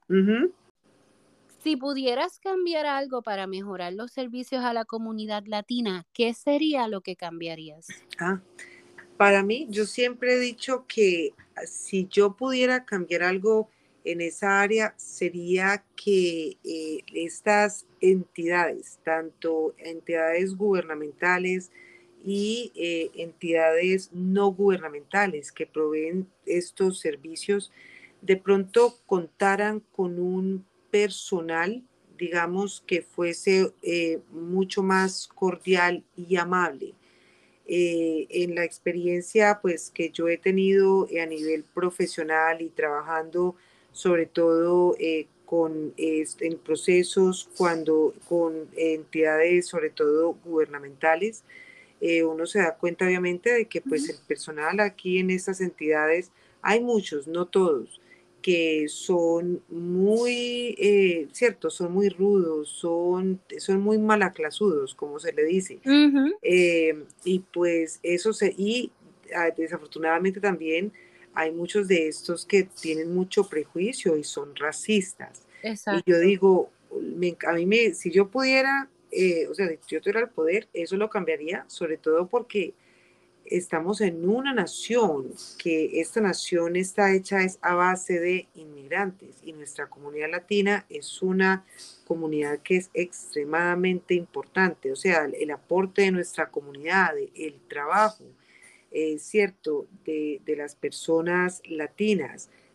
[1.62, 7.02] si pudieras cambiar algo para mejorar los servicios a la comunidad latina, ¿qué sería lo
[7.02, 7.86] que cambiarías?
[8.18, 8.40] Ah,
[9.16, 11.34] para mí, yo siempre he dicho que
[11.66, 13.68] si yo pudiera cambiar algo
[14.04, 21.70] en esa área, sería que eh, estas entidades, tanto entidades gubernamentales
[22.24, 27.72] y eh, entidades no gubernamentales que proveen estos servicios,
[28.20, 31.82] de pronto contaran con un personal,
[32.18, 36.94] digamos, que fuese eh, mucho más cordial y amable.
[37.72, 43.54] Eh, en la experiencia pues que yo he tenido a nivel profesional y trabajando
[43.92, 44.96] sobre todo
[45.44, 51.44] con en procesos cuando con entidades sobre todo gubernamentales
[52.00, 56.30] eh, uno se da cuenta obviamente de que pues el personal aquí en estas entidades
[56.62, 58.00] hay muchos no todos
[58.40, 65.44] que son muy, eh, cierto, son muy rudos, son, son muy malaclasudos, como se le
[65.44, 65.80] dice.
[66.42, 68.92] Eh, y pues eso se, y
[69.34, 70.92] ah, desafortunadamente también
[71.34, 75.46] hay muchos de estos que tienen mucho prejuicio y son racistas.
[75.62, 76.70] Y yo digo,
[77.46, 80.96] a mí me, si yo pudiera, eh, o sea, si yo tuviera el poder, eso
[80.96, 82.74] lo cambiaría, sobre todo porque
[83.44, 89.52] estamos en una nación que esta nación está hecha es a base de inmigrantes y
[89.52, 91.64] nuestra comunidad latina es una
[92.04, 98.24] comunidad que es extremadamente importante, o sea, el, aporte de nuestra comunidad, el trabajo,
[98.90, 102.69] es cierto, de, las personas latinas, eh,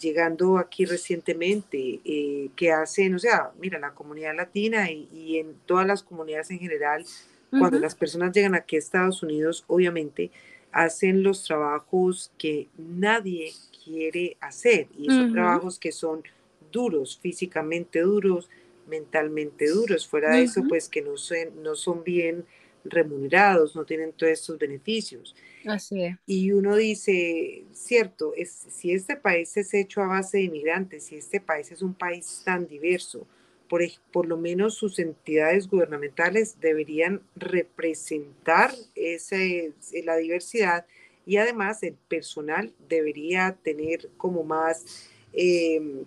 [0.00, 5.54] llegando aquí recientemente, eh, que hacen, o sea, mira, la comunidad latina y, y en
[5.66, 7.04] todas las comunidades en general,
[7.50, 10.30] cuando las personas llegan aquí a Estados Unidos, obviamente
[10.72, 13.52] hacen los trabajos que nadie
[13.84, 16.22] quiere hacer y son trabajos que son
[16.70, 18.50] duros, físicamente duros,
[18.86, 20.06] mentalmente duros.
[20.06, 22.44] Fuera de eso, pues que no son, no son bien
[22.84, 25.34] remunerados, no tienen todos estos beneficios.
[26.26, 31.16] Y uno dice, cierto, es, si este país es hecho a base de inmigrantes, si
[31.16, 33.26] este país es un país tan diverso,
[33.68, 39.72] por, lo menos sus entidades gubernamentales deberían representar ese,
[40.04, 40.86] la diversidad
[41.26, 46.04] y además el personal debería tener como más em,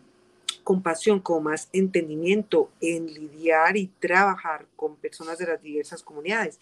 [0.63, 6.59] compasión, como más entendimiento en lidiar y trabajar con personas de las diversas comunidades.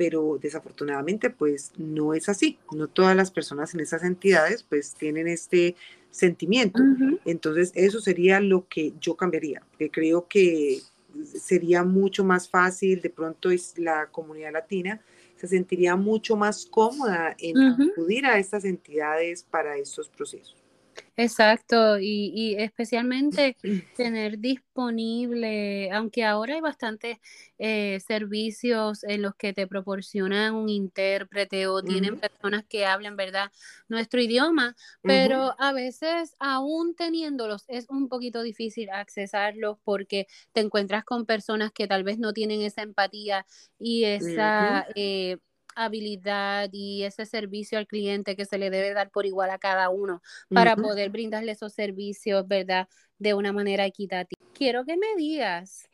[0.00, 2.58] Pero desafortunadamente pues no es así.
[2.72, 5.76] No todas las personas en esas entidades pues tienen este
[6.10, 6.82] sentimiento.
[7.26, 10.80] Entonces, eso sería lo que yo cambiaría, que creo que
[11.22, 15.02] sería mucho más fácil, de pronto es la comunidad latina
[15.36, 20.59] se sentiría mucho más cómoda en acudir a estas entidades para estos procesos.
[21.22, 23.58] Exacto, y, especialmente
[23.94, 27.18] tener disponible, aunque ahora hay bastantes
[27.58, 33.50] eh, servicios en los que te proporcionan un intérprete o tienen personas que hablen, ¿verdad?,
[33.88, 41.04] nuestro idioma, pero a veces aún teniéndolos es un poquito difícil accesarlos porque te encuentras
[41.04, 43.44] con personas que tal vez no tienen esa empatía
[43.78, 44.86] y esa
[45.74, 49.90] habilidad y ese servicio al cliente que se le debe dar por igual a cada
[49.90, 52.88] uno para poder brindarle esos servicios, ¿verdad?
[53.18, 54.40] De una manera equitativa.
[54.54, 55.88] Quiero que me digas,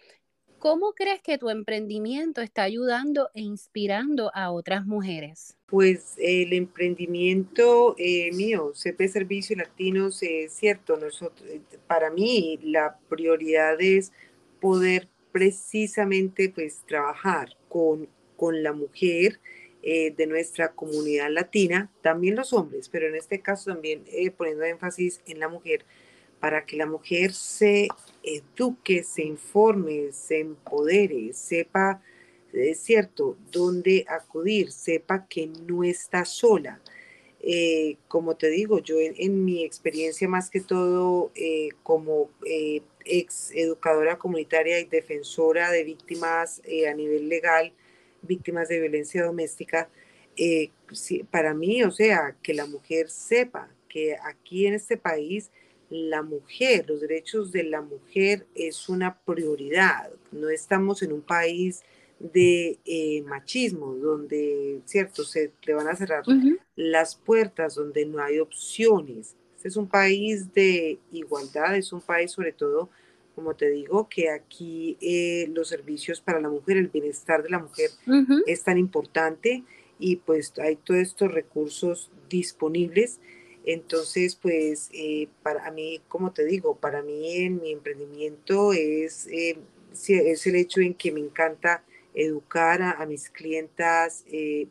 [0.59, 5.57] ¿cómo crees que tu emprendimiento está ayudando e inspirando a otras mujeres?
[5.67, 12.99] Pues el emprendimiento eh, mío, CP Servicio Latinos, es cierto, nosotros, eh, para mí la
[13.09, 14.12] prioridad es
[14.61, 19.39] poder precisamente pues trabajar con, con la mujer,
[19.88, 24.64] eh, de nuestra comunidad latina, también los hombres, pero en este caso también eh, poniendo
[24.64, 25.85] énfasis en la mujer,
[26.40, 27.87] para que la mujer se
[28.25, 32.03] eduque, se informe, se empodere, sepa,
[32.53, 36.81] es cierto, dónde acudir, sepa que no está sola.
[37.38, 41.31] Eh, como te digo, yo en, mi experiencia más que todo
[41.85, 42.29] como
[43.05, 47.72] ex educadora comunitaria y defensora de víctimas a nivel legal,
[48.27, 49.89] víctimas de violencia doméstica,
[50.37, 50.71] eh,
[51.31, 55.51] para mí, o sea, que la mujer sepa que aquí en este país
[55.89, 60.11] la mujer, los derechos de la mujer es una prioridad.
[60.33, 61.83] No estamos en un país
[62.19, 66.25] de eh, machismo, donde, cierto, se le van a cerrar
[66.75, 69.37] las puertas, donde no hay opciones.
[69.57, 72.91] Este es un país de igualdad, es un país sobre todo
[73.37, 77.59] como te digo, que aquí eh, los servicios para la mujer, el bienestar de la
[77.59, 77.90] mujer
[78.46, 79.62] es tan importante
[79.99, 83.20] y pues hay todos estos recursos disponibles.
[83.66, 89.59] Entonces, pues eh, para mí, como te digo, para mí en mi emprendimiento es, eh,
[89.92, 94.25] es el hecho en que me encanta educar a, mis clientas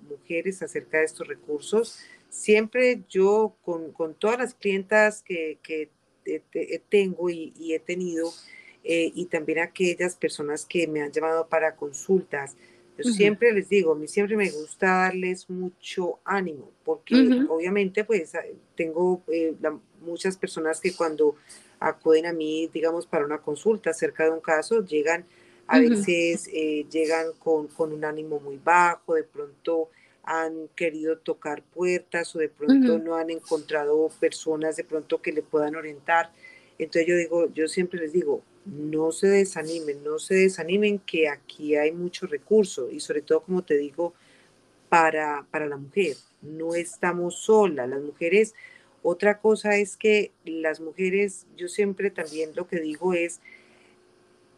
[0.10, 1.99] mujeres acerca de estos recursos.
[2.30, 5.89] Siempre yo con, con todas las clientas que, que
[6.90, 8.32] tengo y, y, he tenido,
[8.84, 12.56] eh, y también aquellas personas que me han llamado para consultas.
[12.98, 17.16] Yo siempre les digo, a mí siempre me gusta darles mucho ánimo, porque
[17.50, 18.32] obviamente pues
[18.76, 19.54] tengo eh,
[20.00, 21.36] muchas personas que cuando
[21.80, 25.26] acuden a mí, digamos, para una consulta acerca de un caso, llegan,
[25.68, 29.90] a veces eh, llegan con, con, un ánimo muy bajo, de pronto
[30.26, 35.42] han querido tocar puertas o de pronto no han encontrado personas de pronto que le
[35.42, 36.32] puedan orientar.
[36.78, 41.76] Entonces yo digo, yo siempre les digo, no se desanimen, no se desanimen que aquí
[41.76, 44.14] hay mucho recurso y sobre todo, como te digo,
[44.90, 46.18] para, para la mujer.
[46.42, 48.56] No estamos solas, las mujeres.
[49.04, 53.40] Otra cosa es que las mujeres, yo siempre también lo que digo es,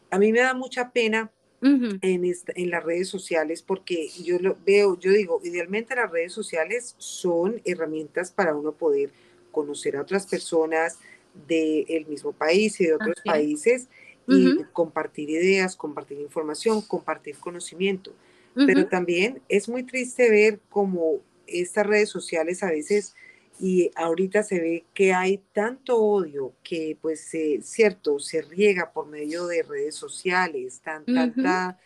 [0.09, 4.99] a mí me da mucha pena en, en las redes sociales porque yo lo veo,
[4.99, 9.09] yo digo, idealmente las redes sociales son herramientas para uno poder
[9.51, 10.99] conocer a otras personas,
[11.47, 13.87] del mismo país y de otros países
[14.27, 18.11] y compartir ideas, compartir información, compartir conocimiento.
[18.55, 23.15] Pero también es muy triste ver cómo estas redes sociales a veces
[23.59, 29.47] y ahorita se ve que hay tanto odio que pues cierto se riega por medio
[29.47, 31.79] de redes sociales tan tanta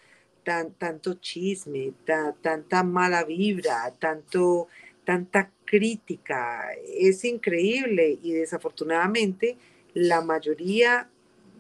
[0.44, 1.94] tan tanto chisme
[2.42, 4.68] tanta mala vibra tanto
[5.04, 6.70] tanta crítica.
[6.98, 9.58] Es increíble y desafortunadamente
[9.94, 11.10] la mayoría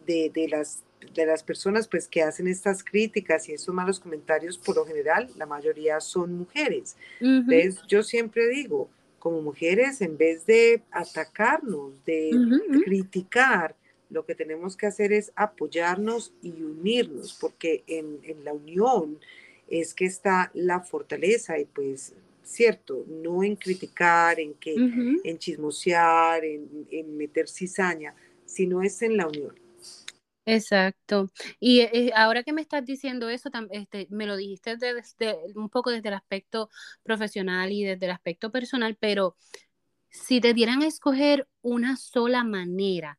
[0.05, 4.75] de, las, de las personas pues, que hacen estas críticas y esos malos comentarios, por
[4.75, 6.97] lo general, la mayoría son mujeres.
[7.21, 8.89] Entonces, yo siempre digo,
[9.21, 12.31] como mujeres, en vez de atacarnos, de
[12.83, 13.75] criticar,
[14.09, 19.17] lo que tenemos que hacer es apoyarnos y unirnos, porque en, en la unión
[19.69, 23.05] es que está la fortaleza y pues ¿cierto?
[23.07, 28.13] No en criticar, en, que, en chismosear, en, meter cizaña,
[28.45, 29.55] sino es en la unión.
[30.45, 31.29] Exacto.
[31.59, 35.91] Y eh, ahora que me estás diciendo eso, este, me lo dijiste desde, un poco
[35.91, 36.69] desde el aspecto
[37.03, 39.35] profesional y desde el aspecto personal, pero
[40.09, 43.17] si te dieran a escoger una sola manera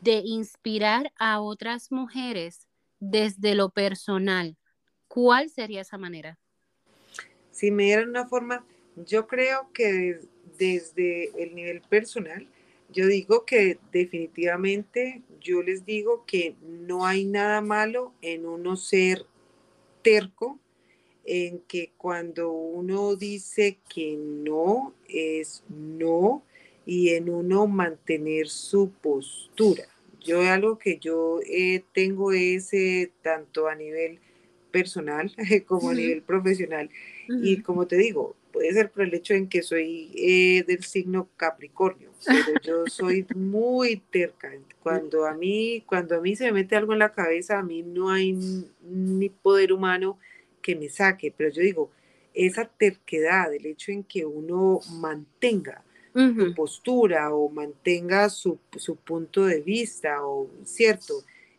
[0.00, 2.66] de inspirar a otras mujeres
[2.98, 4.56] desde lo personal,
[5.08, 6.38] ¿cuál sería esa manera?
[7.50, 8.64] Si me dieran una forma,
[8.96, 10.20] yo creo que
[10.58, 12.48] desde el nivel personal,
[12.96, 19.26] yo digo que definitivamente yo les digo que no hay nada malo en uno ser
[20.00, 20.58] terco,
[21.26, 26.42] en que cuando uno dice que no es no
[26.86, 29.84] y en uno mantener su postura.
[30.24, 32.70] Yo algo que yo eh, tengo es
[33.20, 34.20] tanto a nivel
[34.70, 35.30] personal
[35.66, 36.88] como a nivel profesional.
[37.28, 41.28] Y como te digo, puede ser por el hecho en que soy eh, del signo
[41.36, 44.50] Capricornio, pero yo soy muy terca.
[44.82, 47.82] Cuando a mí, cuando a mí se me mete algo en la cabeza, a mí
[47.82, 48.32] no hay
[48.82, 50.18] ni poder humano
[50.62, 51.34] que me saque.
[51.36, 51.90] Pero yo digo,
[52.32, 55.82] esa terquedad, el hecho en que uno mantenga
[56.14, 61.12] su postura o mantenga su, su, punto de vista, o cierto,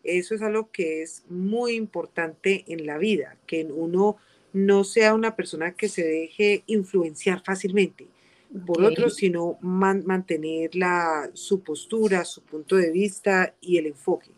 [0.03, 4.17] eso es algo que es muy importante en la vida, que uno
[4.53, 8.07] no sea una persona que se deje influenciar fácilmente
[8.65, 14.31] por otros, sino mantener la, su postura, su punto de vista y el enfoque.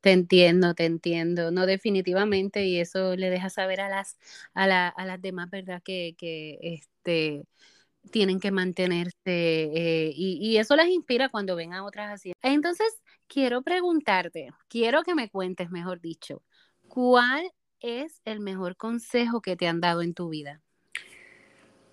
[0.00, 1.50] Te entiendo, te entiendo.
[1.50, 4.18] No, definitivamente, y eso le deja saber a las,
[4.52, 5.80] a, la, a las demás, ¿verdad?
[5.82, 7.44] Que, que este,
[8.10, 12.32] tienen que mantenerse eh, y, y, eso las inspira cuando ven a otras así.
[12.42, 16.42] Entonces, quiero preguntarte, quiero que me cuentes, mejor dicho,
[16.88, 17.48] ¿cuál
[17.82, 20.60] es el mejor consejo que te han dado en tu vida?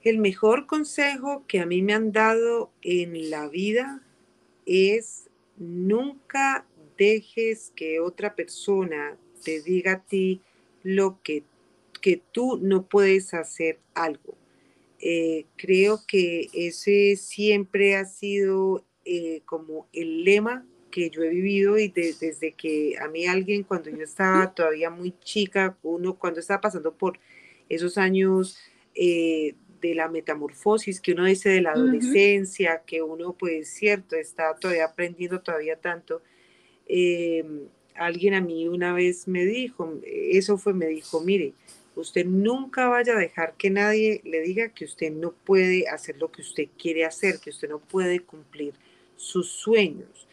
[0.02, 4.02] El mejor consejo que a mí me han dado en la vida
[4.66, 6.66] es nunca
[6.98, 10.42] dejes que otra persona te diga a ti
[10.84, 11.44] lo que,
[12.02, 14.36] que tú no puedes hacer algo.
[15.02, 21.78] Eh, creo que ese siempre ha sido eh, como el lema que yo he vivido
[21.78, 26.62] y desde que a mí alguien cuando yo estaba todavía muy chica, uno cuando estaba
[26.62, 27.20] pasando por
[27.70, 28.58] esos años
[28.96, 34.56] eh, de la metamorfosis que uno dice de la adolescencia, que uno pues cierto, está
[34.56, 36.22] todavía aprendiendo todavía tanto,
[37.96, 41.54] alguien a mí una vez me dijo, eso fue, me dijo, mire,
[42.00, 46.32] Usted nunca vaya a dejar que nadie le diga que usted no puede hacer lo
[46.32, 48.74] que usted quiere hacer, que usted no puede cumplir
[49.18, 50.28] sus sueños.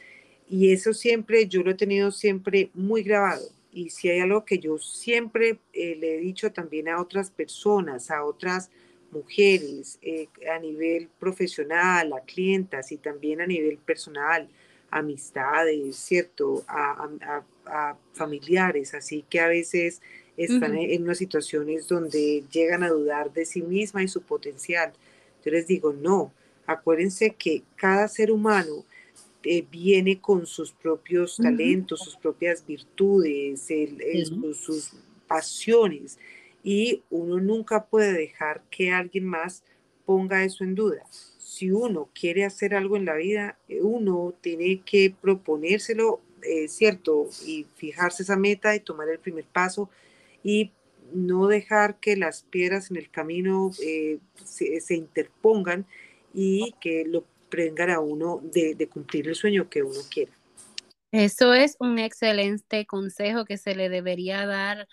[0.48, 3.48] Y eso siempre, yo lo he tenido siempre muy grabado.
[3.72, 8.10] Y si hay algo que yo siempre eh, le he dicho también a otras personas,
[8.10, 8.70] a otras
[9.10, 14.48] mujeres, eh, a nivel profesional, a clientas y también a nivel personal,
[14.90, 16.64] amistades, ¿cierto?
[16.68, 17.08] a,
[17.66, 18.94] a familiares.
[18.94, 20.00] Así que a veces
[20.36, 24.92] están en unas situaciones donde llegan a dudar de sí misma y su potencial.
[25.44, 26.32] Yo les digo, no,
[26.66, 28.84] acuérdense que cada ser humano
[29.46, 33.68] eh, viene con sus propios talentos, sus propias virtudes,
[34.54, 34.92] sus,
[35.26, 36.18] pasiones,
[36.62, 39.62] y uno nunca puede dejar que alguien más
[40.04, 41.04] ponga eso en duda.
[41.38, 47.28] Si uno quiere hacer algo en la vida, eh, uno tiene que proponérselo, eh, ¿cierto?
[47.46, 49.90] Y fijarse esa meta y tomar el primer paso
[50.42, 50.70] y
[51.12, 55.86] no dejar que las piedras en el camino eh, se, interpongan
[56.34, 57.24] y que lo
[57.56, 60.32] prevengan a uno de, cumplir el sueño que uno quiera.
[61.10, 64.86] Eso es un excelente consejo que se le debería dar,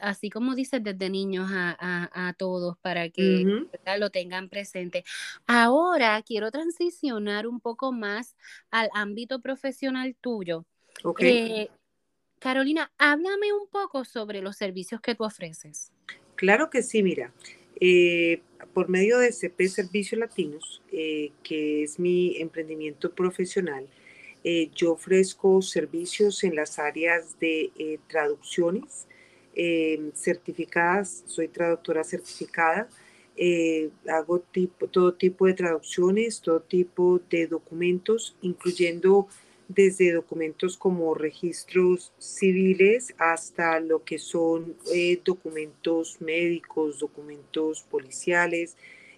[0.00, 3.44] así como dices, desde niños a, todos para que
[3.98, 5.04] lo tengan presente.
[5.46, 8.36] Ahora quiero transicionar un poco más
[8.70, 10.64] al ámbito profesional tuyo.
[11.04, 11.30] Okay.
[11.30, 11.70] Eh,
[12.38, 15.92] Carolina, háblame un poco sobre los servicios que tú ofreces.
[16.36, 17.34] Claro que sí, mira.
[17.78, 18.40] Eh,
[18.78, 23.88] por medio de CP Servicios Latinos, eh, que es mi emprendimiento profesional,
[24.44, 29.08] eh, yo ofrezco servicios en las áreas de traducciones
[30.14, 32.88] certificadas, soy traductora certificada,
[34.08, 34.44] hago
[34.92, 39.26] todo tipo de traducciones, todo tipo de documentos, incluyendo
[39.68, 48.76] desde documentos como registros civiles hasta lo que son eh, documentos médicos, documentos policiales,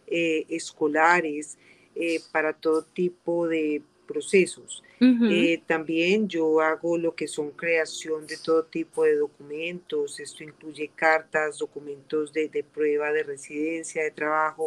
[0.09, 1.57] eh, escolares,
[1.95, 4.83] eh, para todo tipo de procesos.
[5.03, 10.91] Eh, también yo hago lo que son creación de todo tipo de documentos, esto incluye
[10.95, 14.67] cartas, documentos de, prueba de residencia, de trabajo,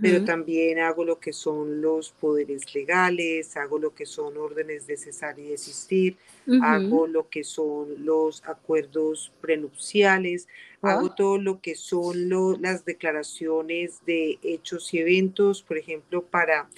[0.00, 4.96] pero también hago lo que son los poderes legales, hago lo que son órdenes de
[4.96, 6.18] cesar y desistir,
[6.62, 10.46] hago lo que son los acuerdos prenupciales,
[10.82, 12.28] hago todo lo que son
[12.60, 16.68] las declaraciones de hechos y eventos, por ejemplo, para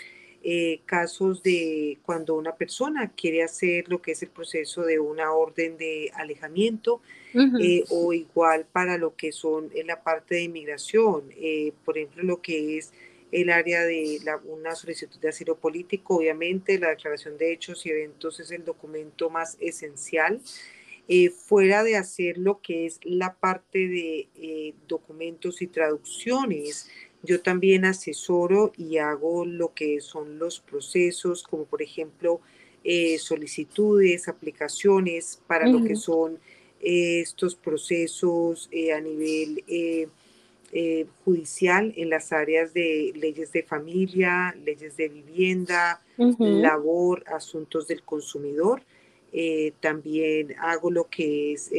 [0.48, 5.32] eh, casos de cuando una persona quiere hacer lo que es el proceso de una
[5.32, 7.00] orden de alejamiento
[7.60, 12.22] eh, o igual para lo que son en la parte de inmigración, eh, por ejemplo,
[12.22, 12.92] lo que es
[13.32, 17.90] el área de la, una solicitud de asilo político, obviamente la declaración de hechos y
[17.90, 20.40] eventos es el documento más esencial.
[21.48, 26.88] fuera de hacer lo que es la parte de documentos y traducciones,
[27.26, 32.40] Yo también asesoro y hago lo que son los procesos, como por ejemplo
[32.84, 36.38] eh, solicitudes, aplicaciones para lo que son
[36.80, 39.64] eh, estos procesos eh, a nivel
[41.24, 46.00] judicial en las áreas de leyes de familia, leyes de vivienda,
[46.38, 48.82] labor, asuntos del consumidor.
[49.80, 51.70] También hago lo que es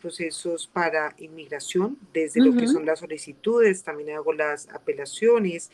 [0.00, 5.70] procesos para inmigración, desde lo que son las solicitudes, también hago las apelaciones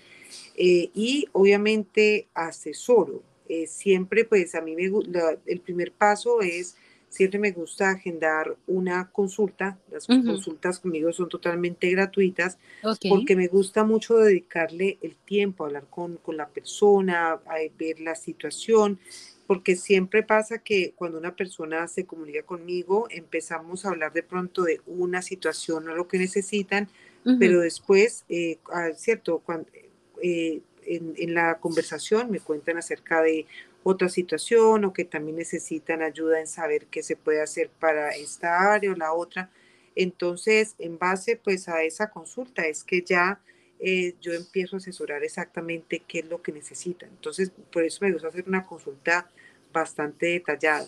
[0.56, 3.22] y obviamente asesoro
[3.52, 4.88] eh, siempre pues a mí me,
[5.44, 6.76] el primer paso es,
[7.08, 12.58] siempre me gusta agendar una consulta, las consultas conmigo son totalmente gratuitas,
[13.08, 17.98] porque me gusta mucho dedicarle el tiempo a hablar con, con la persona, a ver
[17.98, 19.00] la situación,
[19.50, 24.62] porque siempre pasa que cuando una persona se comunica conmigo, empezamos a hablar de pronto
[24.62, 26.88] de una situación o lo que necesitan,
[27.40, 29.66] pero después, eh, ah, cierto, cuando,
[30.22, 33.46] eh, en, la conversación me cuentan acerca de
[33.82, 38.72] otra situación o que también necesitan ayuda en saber qué se puede hacer para esta
[38.72, 39.50] área o la otra.
[39.96, 43.40] Entonces, en base pues a esa consulta es que ya
[43.80, 47.08] eh, yo empiezo a asesorar exactamente qué es lo que necesitan.
[47.08, 49.28] Entonces, por eso me gusta hacer una consulta
[49.72, 50.86] bastante detallada.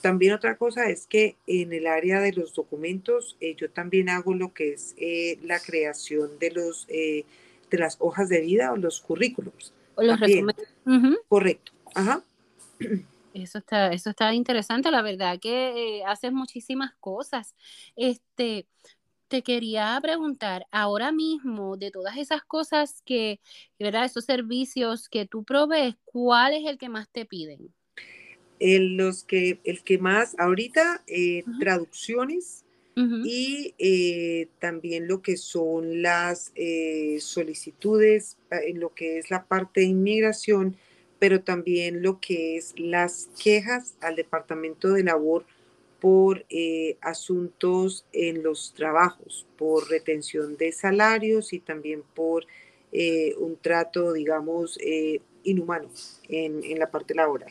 [0.00, 4.34] También otra cosa es que en el área de los documentos, eh, yo también hago
[4.34, 9.00] lo que es eh, la creación de los de las hojas de vida o los
[9.00, 9.72] currículums.
[9.94, 10.68] O los resúmenes.
[11.28, 11.72] Correcto.
[11.94, 12.22] Ajá.
[13.34, 17.54] Eso está, eso está interesante, la verdad que eh, haces muchísimas cosas.
[17.96, 18.66] Este,
[19.28, 23.40] te quería preguntar, ahora mismo, de todas esas cosas que,
[23.78, 24.04] ¿verdad?
[24.04, 27.72] Esos servicios que tú provees, ¿cuál es el que más te piden?
[28.62, 32.62] El, los que, el que más, ahorita, eh, traducciones,
[32.94, 39.80] y eh, también lo que son las eh, solicitudes en lo que es la parte
[39.80, 40.76] de inmigración,
[41.18, 45.46] pero también lo que es las quejas al Departamento de Labor
[46.00, 52.46] por eh, asuntos en los trabajos, por retención de salarios y también por
[53.38, 54.78] un trato, digamos,
[55.44, 55.88] inhumano
[56.28, 57.50] en, en la parte laboral.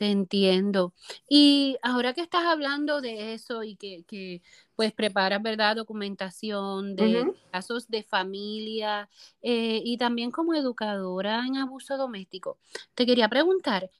[0.00, 0.94] Te entiendo.
[1.28, 4.40] Y ahora que estás hablando de eso y que, que
[4.74, 5.76] pues preparas, ¿verdad?
[5.76, 9.10] Documentación de casos de familia
[9.42, 12.56] eh, y también como educadora en abuso doméstico,
[12.94, 13.90] te quería preguntar,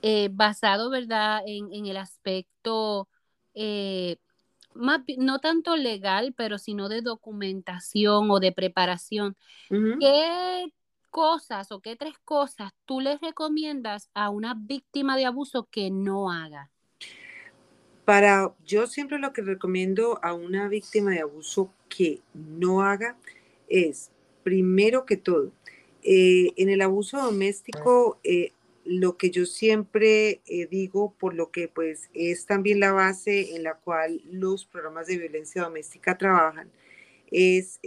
[0.00, 1.42] eh, basado, ¿verdad?
[1.44, 3.08] En, en el aspecto,
[3.52, 4.18] eh,
[4.74, 9.36] más, no tanto legal, pero sino de documentación o de preparación,
[9.98, 10.72] ¿qué
[11.16, 16.30] cosas o qué tres cosas tú les recomiendas a una víctima de abuso que no
[16.30, 16.70] haga?
[18.04, 23.16] Para, yo siempre lo que recomiendo a una víctima de abuso que no haga
[23.66, 24.10] es,
[24.42, 25.52] primero que todo,
[26.02, 28.52] eh, en el abuso doméstico, eh,
[28.84, 33.62] lo que yo siempre eh, digo, por lo que pues es también la base en
[33.62, 36.70] la cual los programas de violencia doméstica trabajan,
[37.30, 37.80] es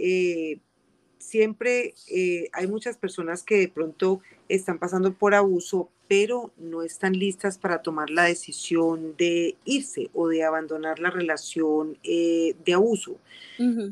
[1.20, 7.12] siempre eh, hay muchas personas que de pronto están pasando por abuso, pero no están
[7.12, 13.16] listas para tomar la decisión de irse o de abandonar la relación eh, de abuso.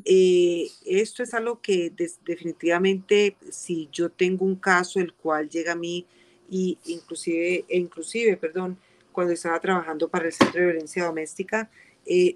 [0.05, 1.93] Eh, esto es algo que
[2.25, 6.07] definitivamente, si yo tengo un caso el cual llega a mí,
[6.51, 8.79] y inclusive, e inclusive, perdón,
[9.13, 11.71] cuando estaba trabajando para el Centro de Violencia Doméstica,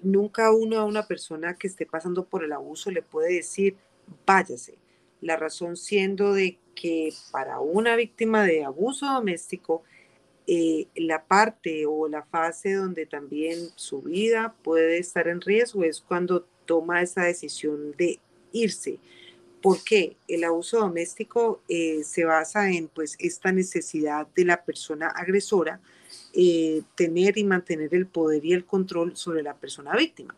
[0.03, 3.75] nunca uno a una persona que esté pasando por el abuso le puede decir,
[4.25, 4.82] váyase
[5.23, 9.83] la razón siendo de que para una víctima de abuso doméstico,
[10.45, 16.01] eh, la parte o la fase donde también su vida puede estar en riesgo es
[16.01, 18.19] cuando toma esa decisión de
[18.51, 18.99] irse.
[19.61, 20.17] ¿Por qué?
[20.27, 25.79] El abuso doméstico eh, se basa en pues esta necesidad de la persona agresora
[26.33, 30.35] eh, tener y mantener el poder y el control sobre la persona víctima.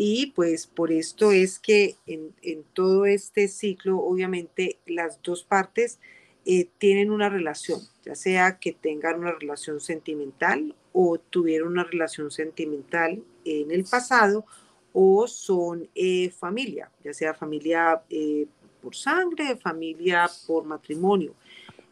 [0.00, 2.32] Y pues por esto es que en,
[2.72, 5.98] todo este ciclo, obviamente, las dos partes
[6.46, 12.30] eh, tienen una relación, ya sea que tengan una relación sentimental o tuvieron una relación
[12.30, 14.46] sentimental en el pasado
[14.92, 18.46] o son eh, familia, ya sea familia eh,
[18.80, 21.34] por sangre, familia por matrimonio.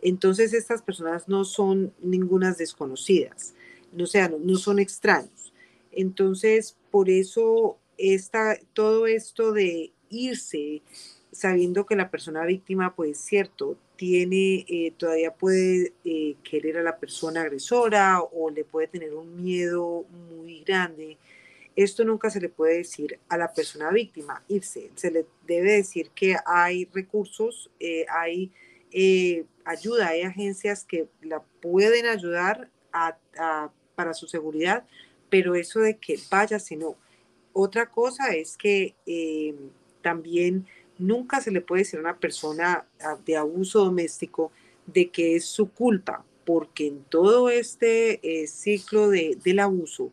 [0.01, 3.53] Entonces estas personas no son ningunas desconocidas,
[3.91, 5.53] no, sea, no son extraños.
[5.91, 10.83] Entonces, por eso esta, todo esto de irse
[11.37, 16.97] sabiendo que la persona víctima, pues cierto, tiene, eh, todavía puede eh, querer a la
[16.99, 21.19] persona agresora o le puede tener un miedo muy grande.
[21.77, 24.91] esto nunca se le puede decir a la persona víctima, irse.
[24.95, 28.51] Se le debe decir que hay recursos, eh, hay
[29.67, 32.71] ayuda, hay agencias que la pueden ayudar
[33.95, 34.87] para su seguridad,
[35.29, 36.97] pero eso de que vaya, no.
[37.59, 39.55] Otra cosa es que eh,
[40.03, 40.67] también
[40.99, 44.53] nunca se le puede decir a una persona ah, de abuso doméstico
[44.85, 50.13] de que es su culpa, porque en todo este ciclo de, del abuso,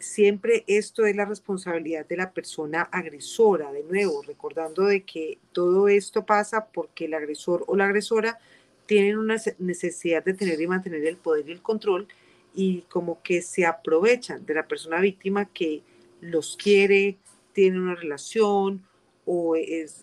[0.00, 5.88] siempre esto es la responsabilidad de la persona agresora, de nuevo, recordando de que todo
[5.88, 8.38] esto pasa porque el agresor o la agresora
[8.84, 12.06] tienen una necesidad de tener y mantener el poder y el control
[12.54, 15.82] y como que se aprovechan de la persona víctima que
[16.20, 17.18] los quiere,
[17.52, 18.82] tiene una relación
[19.26, 19.54] o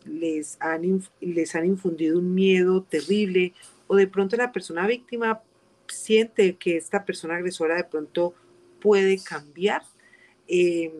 [0.06, 3.54] les, han, les han infundido un miedo terrible
[3.88, 5.42] o de pronto la persona víctima
[5.88, 8.34] siente que esta persona agresora de pronto
[8.82, 9.84] puede cambiar,
[10.48, 10.92] em,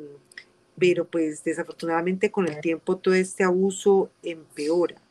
[0.78, 5.02] pero pues desafortunadamente con el tiempo todo este abuso empeora.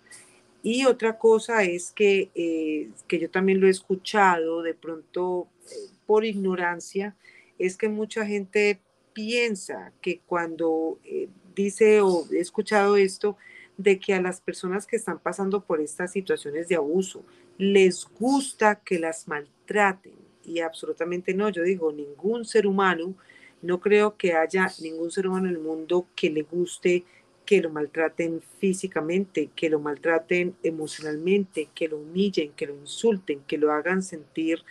[0.63, 5.91] Y otra cosa es que, eh, que yo también lo he escuchado de pronto eh,
[6.07, 7.15] por ignorancia,
[7.59, 8.81] es que mucha gente
[9.17, 13.39] piensa que cuando eh, dice o he escuchado esto,
[13.79, 17.25] de que a las personas que están pasando por estas situaciones de abuso
[17.57, 20.13] les gusta que las maltraten
[20.45, 21.49] y absolutamente no.
[21.49, 23.15] Yo digo, ningún ser humano,
[23.63, 27.05] no creo que haya ningún ser humano en el mundo que le guste
[27.47, 33.57] que lo maltraten físicamente, que lo maltraten emocionalmente, que lo humillen, que lo insulten, que
[33.57, 34.63] lo hagan sentir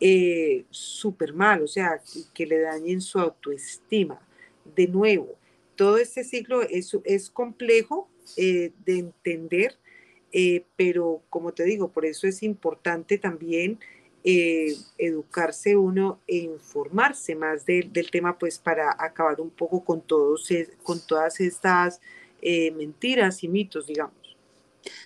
[0.00, 2.00] eh, súper mal, o sea,
[2.32, 4.20] que le dañen su autoestima.
[4.76, 5.36] De nuevo,
[5.76, 9.76] todo este ciclo es, es complejo eh, de entender,
[10.32, 13.78] eh, pero como te digo, por eso es importante también
[14.24, 20.48] eh, educarse uno e informarse más del tema, pues para acabar un poco con, todos,
[20.82, 22.00] con todas estas
[22.42, 24.23] mentiras y mitos, digamos.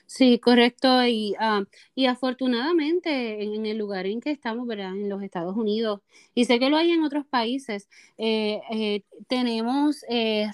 [0.07, 1.05] Sí, correcto.
[1.05, 1.65] Y, ah,
[1.95, 4.91] y afortunadamente en, el lugar en que estamos, ¿verdad?
[4.91, 6.01] En los Estados Unidos,
[6.35, 10.05] y sé que lo hay en otros países, eh, tenemos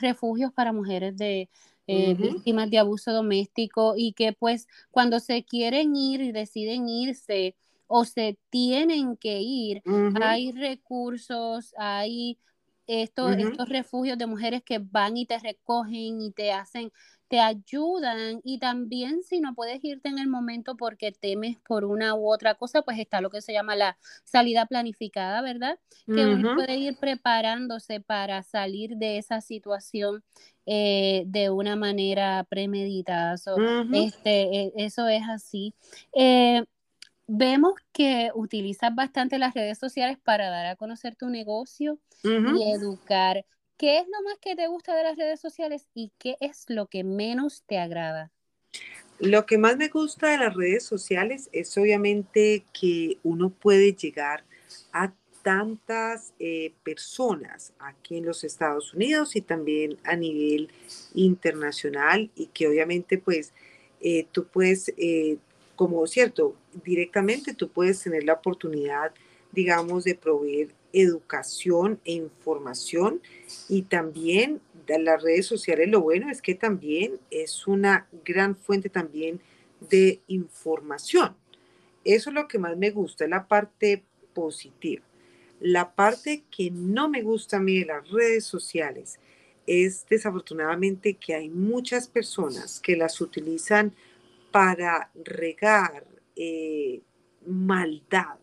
[0.01, 1.49] refugios para mujeres de
[1.87, 7.57] víctimas de abuso doméstico y que pues cuando se quieren ir y deciden irse,
[7.87, 9.83] o se tienen que ir.
[10.21, 12.39] Hay recursos, hay
[12.87, 16.93] estos, estos refugios de mujeres que van y te recogen y te hacen,
[17.35, 22.15] te ayudan y también si no puedes irte en el momento porque temes por una
[22.15, 25.81] u otra cosa, pues está lo que se llama la salida planificada, ¿verdad?
[26.07, 30.23] Que uno puede ir preparándose para salir de esa situación
[30.65, 33.35] eh, de una manera premeditada.
[33.93, 35.75] este, e, eso es así.
[36.13, 36.63] Eh,
[37.27, 43.45] vemos que utilizas bastante las redes sociales para dar a conocer tu negocio y educar.
[43.77, 46.87] ¿Qué es lo más que te gusta de las redes sociales y qué es lo
[46.87, 48.31] que menos te agrada?
[49.19, 54.45] Lo que más me gusta de las redes sociales es obviamente que uno puede llegar
[54.93, 55.13] a
[55.43, 60.71] tantas eh, personas aquí en los Estados Unidos y también a nivel
[61.15, 63.53] internacional y que obviamente pues
[64.01, 65.37] eh, tú puedes eh,
[65.77, 69.13] como cierto, directamente tú puedes tener la oportunidad,
[69.55, 73.21] digamos, de proveer educación e información
[73.69, 78.89] y también de las redes sociales lo bueno es que también es una gran fuente
[78.89, 79.41] también
[79.91, 81.35] de información.
[82.05, 85.05] Eso es lo que más me gusta, la parte positiva.
[85.61, 89.19] La parte que no me gusta a mí de las redes sociales
[89.67, 93.95] es desafortunadamente que hay muchas personas que las utilizan
[94.51, 97.01] para regar eh,
[97.47, 98.37] maldad,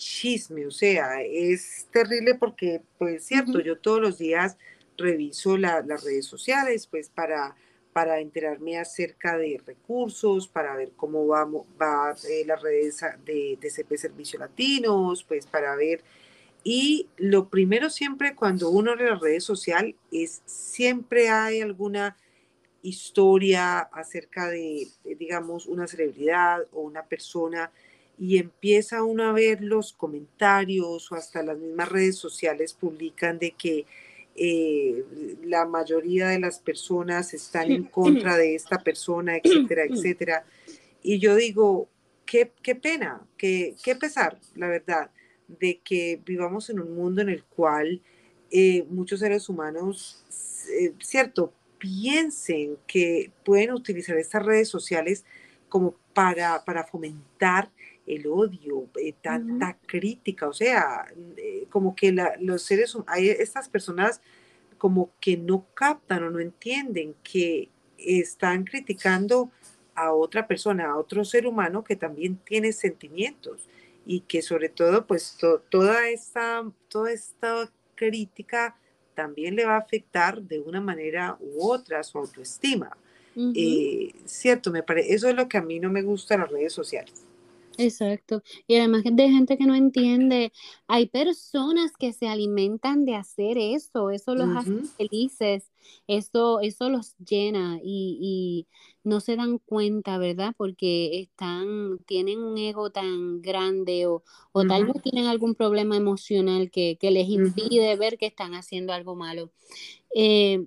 [0.00, 4.56] chisme, o sea, es terrible porque, pues, cierto, yo todos los días
[4.96, 7.54] reviso las redes sociales, pues, para,
[7.92, 13.70] para enterarme acerca de recursos, para ver cómo va, va eh, las redes de, de
[13.70, 16.02] CP Servicio Latinos, pues, para ver.
[16.64, 22.16] Y lo primero siempre cuando uno ve las redes sociales es siempre hay alguna
[22.82, 27.70] historia acerca de, digamos, una celebridad o una persona
[28.20, 33.52] y empieza uno a ver los comentarios o hasta las mismas redes sociales publican de
[33.52, 33.86] que
[34.36, 35.04] eh,
[35.42, 40.44] la mayoría de las personas están en contra de esta persona, etcétera, etcétera.
[41.02, 41.88] Y yo digo,
[42.26, 45.10] qué, qué pena, qué, qué pesar, la verdad,
[45.48, 48.02] de que vivamos en un mundo en el cual
[48.50, 50.26] eh, muchos seres humanos,
[50.78, 55.24] eh, cierto, piensen que pueden utilizar estas redes sociales
[55.70, 57.70] como para, para fomentar
[58.14, 61.06] el odio, eh, tanta crítica, o sea,
[61.36, 64.20] eh, como que los seres, hay estas personas
[64.78, 69.50] como que no captan o no entienden que están criticando
[69.94, 73.68] a otra persona, a otro ser humano que también tiene sentimientos
[74.06, 75.36] y que sobre todo pues
[75.68, 78.76] toda esta toda esta crítica
[79.14, 82.96] también le va a afectar de una manera u otra su autoestima.
[83.54, 86.50] Eh, cierto, me parece, eso es lo que a mí no me gusta en las
[86.50, 87.24] redes sociales.
[87.80, 88.42] Exacto.
[88.66, 90.52] Y además de gente que no entiende,
[90.86, 95.70] hay personas que se alimentan de hacer eso, eso los hace felices,
[96.06, 98.66] eso, eso los llena y, y,
[99.02, 100.54] no se dan cuenta, ¿verdad?
[100.56, 104.22] Porque están, tienen un ego tan grande o,
[104.52, 108.92] o tal vez tienen algún problema emocional que, que les impide ver que están haciendo
[108.92, 109.50] algo malo.
[110.14, 110.66] Eh,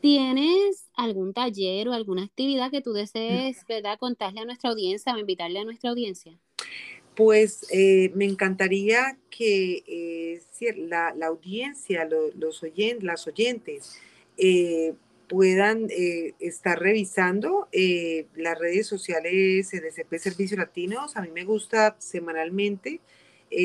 [0.00, 5.18] ¿Tienes algún taller o alguna actividad que tú desees, verdad, contarle a nuestra audiencia o
[5.18, 6.38] invitarle a nuestra audiencia?
[7.14, 10.40] Pues eh, me encantaría que eh,
[10.88, 13.98] la, audiencia, los oyentes, las oyentes,
[14.38, 14.94] eh,
[15.28, 15.88] puedan
[16.40, 17.66] estar revisando
[18.34, 21.16] las redes sociales de CP Servicios Latinos.
[21.16, 23.00] A mí me gusta semanalmente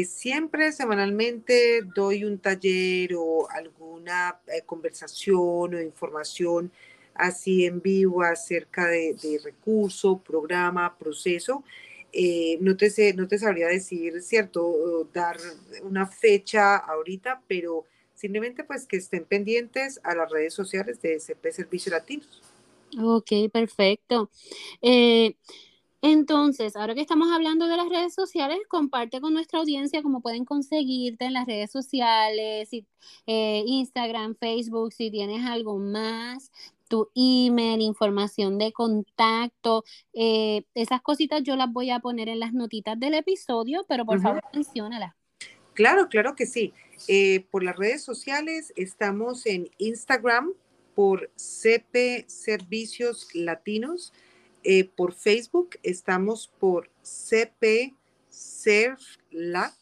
[0.05, 6.71] siempre semanalmente doy un taller o alguna conversación o información
[7.17, 11.63] así en vivo acerca de, recurso, programa, proceso.
[12.13, 15.37] Eh, no, te sé, no te sabría decir, cierto, dar
[15.83, 21.51] una fecha ahorita, pero simplemente pues que estén pendientes a las redes sociales de SP
[21.51, 22.41] Servicios Latinos.
[22.97, 24.29] Ok, perfecto.
[26.01, 30.45] Entonces, ahora que estamos hablando de las redes sociales, comparte con nuestra audiencia cómo pueden
[30.45, 32.69] conseguirte en las redes sociales,
[33.25, 36.51] eh, Instagram, Facebook, si tienes algo más,
[36.87, 39.83] tu email, información de contacto,
[40.13, 44.21] eh, esas cositas yo las voy a poner en las notitas del episodio, pero por
[44.21, 45.13] favor menciónalas.
[45.77, 46.73] Claro, claro que sí.
[47.07, 50.53] Eh, por las redes sociales estamos en Instagram
[50.95, 54.11] por CP Servicios Latinos.
[54.63, 57.93] Eh, por Facebook estamos por CP
[59.29, 59.75] Lat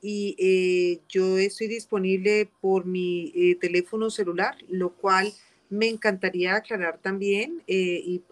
[0.00, 5.30] y eh, yo estoy disponible por mi teléfono celular, lo cual
[5.70, 8.22] me encantaría aclarar también y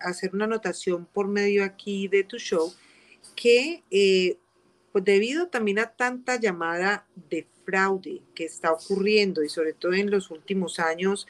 [0.00, 2.72] hacer una anotación por medio aquí de tu show
[3.34, 3.82] que
[4.92, 10.10] pues debido también a tanta llamada de fraude que está ocurriendo y sobre todo en
[10.10, 11.26] los últimos años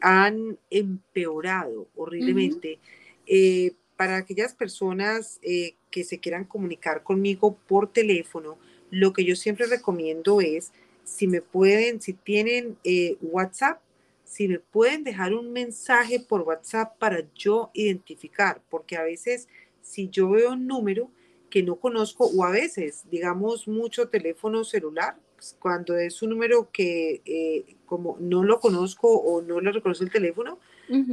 [0.00, 2.78] han empeorado horriblemente.
[3.26, 8.58] Eh, para aquellas personas eh, que se quieran comunicar conmigo por teléfono,
[8.90, 10.70] lo que yo siempre recomiendo es,
[11.02, 13.80] si me pueden, si tienen eh, WhatsApp,
[14.28, 19.48] si me pueden dejar un mensaje por WhatsApp para yo identificar, porque a veces
[19.80, 21.10] si yo veo un número
[21.48, 26.68] que no conozco o a veces, digamos, mucho teléfono celular, pues, cuando es un número
[26.70, 30.58] que como no lo conozco o no lo reconoce el teléfono,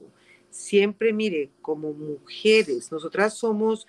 [0.51, 3.87] Siempre mire, como mujeres, nosotras somos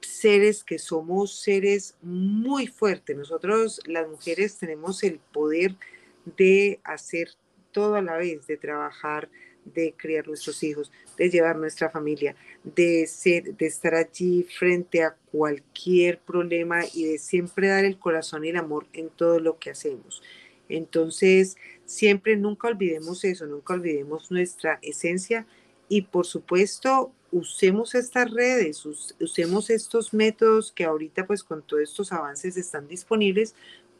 [0.00, 3.16] seres que somos seres muy fuertes.
[3.16, 5.74] Nosotros las mujeres tenemos el poder
[6.36, 7.30] de hacer
[7.72, 9.28] todo a la vez, de trabajar,
[9.64, 15.16] de criar nuestros hijos, de llevar nuestra familia, de ser, de estar allí frente a
[15.32, 19.70] cualquier problema y de siempre dar el corazón y el amor en todo lo que
[19.70, 20.22] hacemos.
[20.68, 25.46] Entonces, siempre nunca olvidemos eso, nunca olvidemos nuestra esencia
[25.88, 28.86] y por supuesto usemos estas redes,
[29.20, 33.54] usemos estos métodos que ahorita pues con todos estos avances están disponibles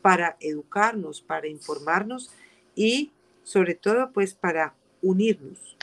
[0.04, 2.30] para educarnos, para informarnos
[2.76, 3.10] y
[3.42, 5.78] sobre todo pues para unirnos.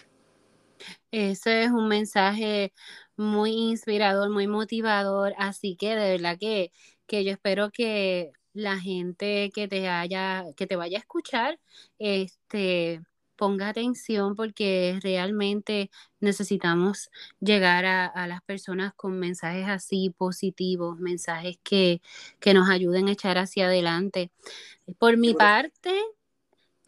[1.09, 2.71] Ese es un mensaje
[3.17, 6.71] muy inspirador, muy motivador, así que de verdad que,
[7.07, 11.59] que yo espero que la gente que te haya, que te vaya a escuchar,
[11.97, 13.01] este
[13.41, 15.89] ponga atención porque realmente
[16.19, 22.03] necesitamos llegar a, las personas con mensajes así positivos, mensajes que,
[22.39, 24.29] que nos ayuden a echar hacia adelante.
[24.99, 25.91] Por mi parte,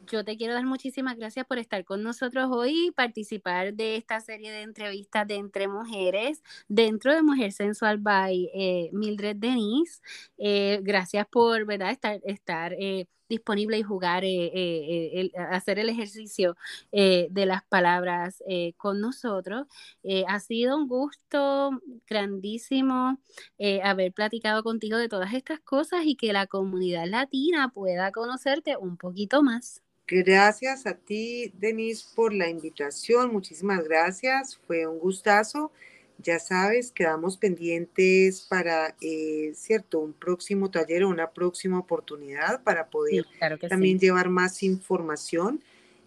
[0.06, 4.20] yo te quiero dar muchísimas gracias por estar con nosotros hoy y participar de esta
[4.20, 10.04] serie de entrevistas de Entre Mujeres dentro de Mujer Sensual by eh, Mildred Denise.
[10.38, 11.90] Eh, gracias por ¿verdad?
[11.90, 14.24] estar, estar eh, disponible y jugar,
[15.50, 16.56] hacer el ejercicio
[16.92, 18.44] de las palabras
[18.78, 19.68] con nosotros.
[20.28, 21.72] ha sido un gusto
[22.08, 23.20] grandísimo
[23.84, 28.98] haber platicado contigo de todas estas cosas y que la comunidad latina pueda conocerte un
[28.98, 29.82] poquito más.
[30.06, 33.32] Gracias a ti, Denise, por la invitación.
[33.32, 34.58] Muchísimas gracias.
[34.68, 35.72] Fue un gustazo.
[36.20, 42.88] Ya sabes, quedamos pendientes para, eh, cierto, un próximo taller o una próxima oportunidad para
[42.88, 43.26] poder
[43.70, 45.62] también llevar más información.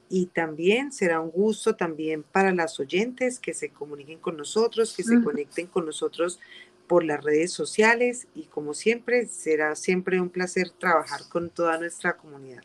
[0.09, 5.03] Y también será un gusto también para las oyentes que se comuniquen con nosotros, que
[5.03, 6.39] se conecten con nosotros
[6.87, 8.29] por las redes sociales.
[8.35, 12.63] Y como siempre, será siempre un placer trabajar con toda nuestra comunidad.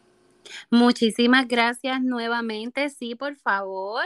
[0.69, 2.89] Muchísimas gracias nuevamente.
[2.89, 4.03] Sí, por favor,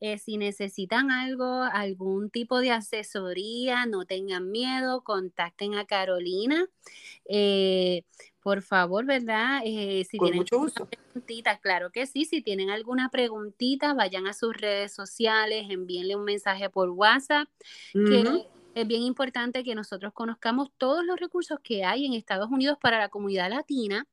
[0.00, 6.66] eh, si necesitan algo, algún tipo de asesoría, no tengan miedo, contacten a Carolina.
[7.28, 8.02] Eh,
[8.42, 9.60] por favor, ¿verdad?
[9.64, 10.86] Eh, si tienen mucho gusto.
[10.86, 12.24] preguntitas, claro que sí.
[12.24, 17.48] Si tienen alguna preguntita, vayan a sus redes sociales, envíenle un mensaje por WhatsApp,
[18.80, 22.98] es bien importante que nosotros conozcamos todos los recursos que hay en Estados Unidos para
[22.98, 24.06] la comunidad latina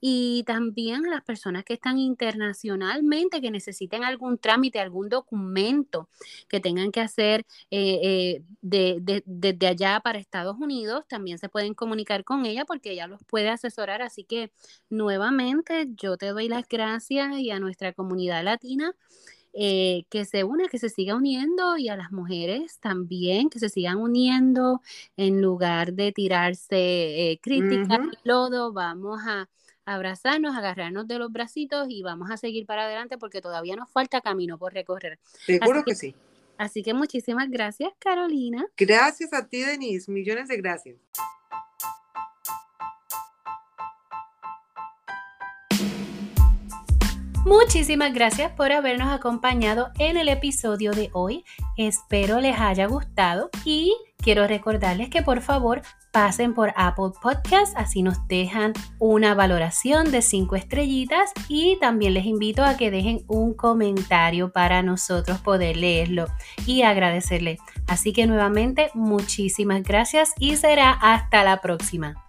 [0.00, 6.08] y también a las personas que están internacionalmente, que necesiten algún trámite, algún documento
[6.48, 12.24] que tengan que hacer eh, eh, desde allá para Estados Unidos, también se pueden comunicar
[12.24, 14.00] con ella porque ella los puede asesorar.
[14.00, 14.50] Así que
[14.88, 18.94] nuevamente yo te doy las gracias y a nuestra comunidad latina
[19.58, 23.70] eh, que se una, que se siga uniendo y a las mujeres también, que se
[23.70, 24.82] sigan uniendo
[25.16, 29.48] en lugar de tirarse eh, crítica y lodo, vamos a
[29.86, 34.20] abrazarnos, agarrarnos de los bracitos y vamos a seguir para adelante porque todavía nos falta
[34.20, 35.18] camino por recorrer.
[35.46, 36.14] Seguro que, que sí.
[36.58, 38.66] Así que muchísimas gracias, Carolina.
[38.76, 40.10] Gracias a ti, Denise.
[40.10, 40.96] Millones de gracias.
[47.46, 51.44] Muchísimas gracias por habernos acompañado en el episodio de hoy.
[51.76, 55.80] Espero les haya gustado y quiero recordarles que por favor
[56.10, 62.26] pasen por Apple Podcast, así nos dejan una valoración de 5 estrellitas y también les
[62.26, 66.26] invito a que dejen un comentario para nosotros poder leerlo
[66.66, 67.58] y agradecerle.
[67.86, 72.25] Así que nuevamente muchísimas gracias y será hasta la próxima.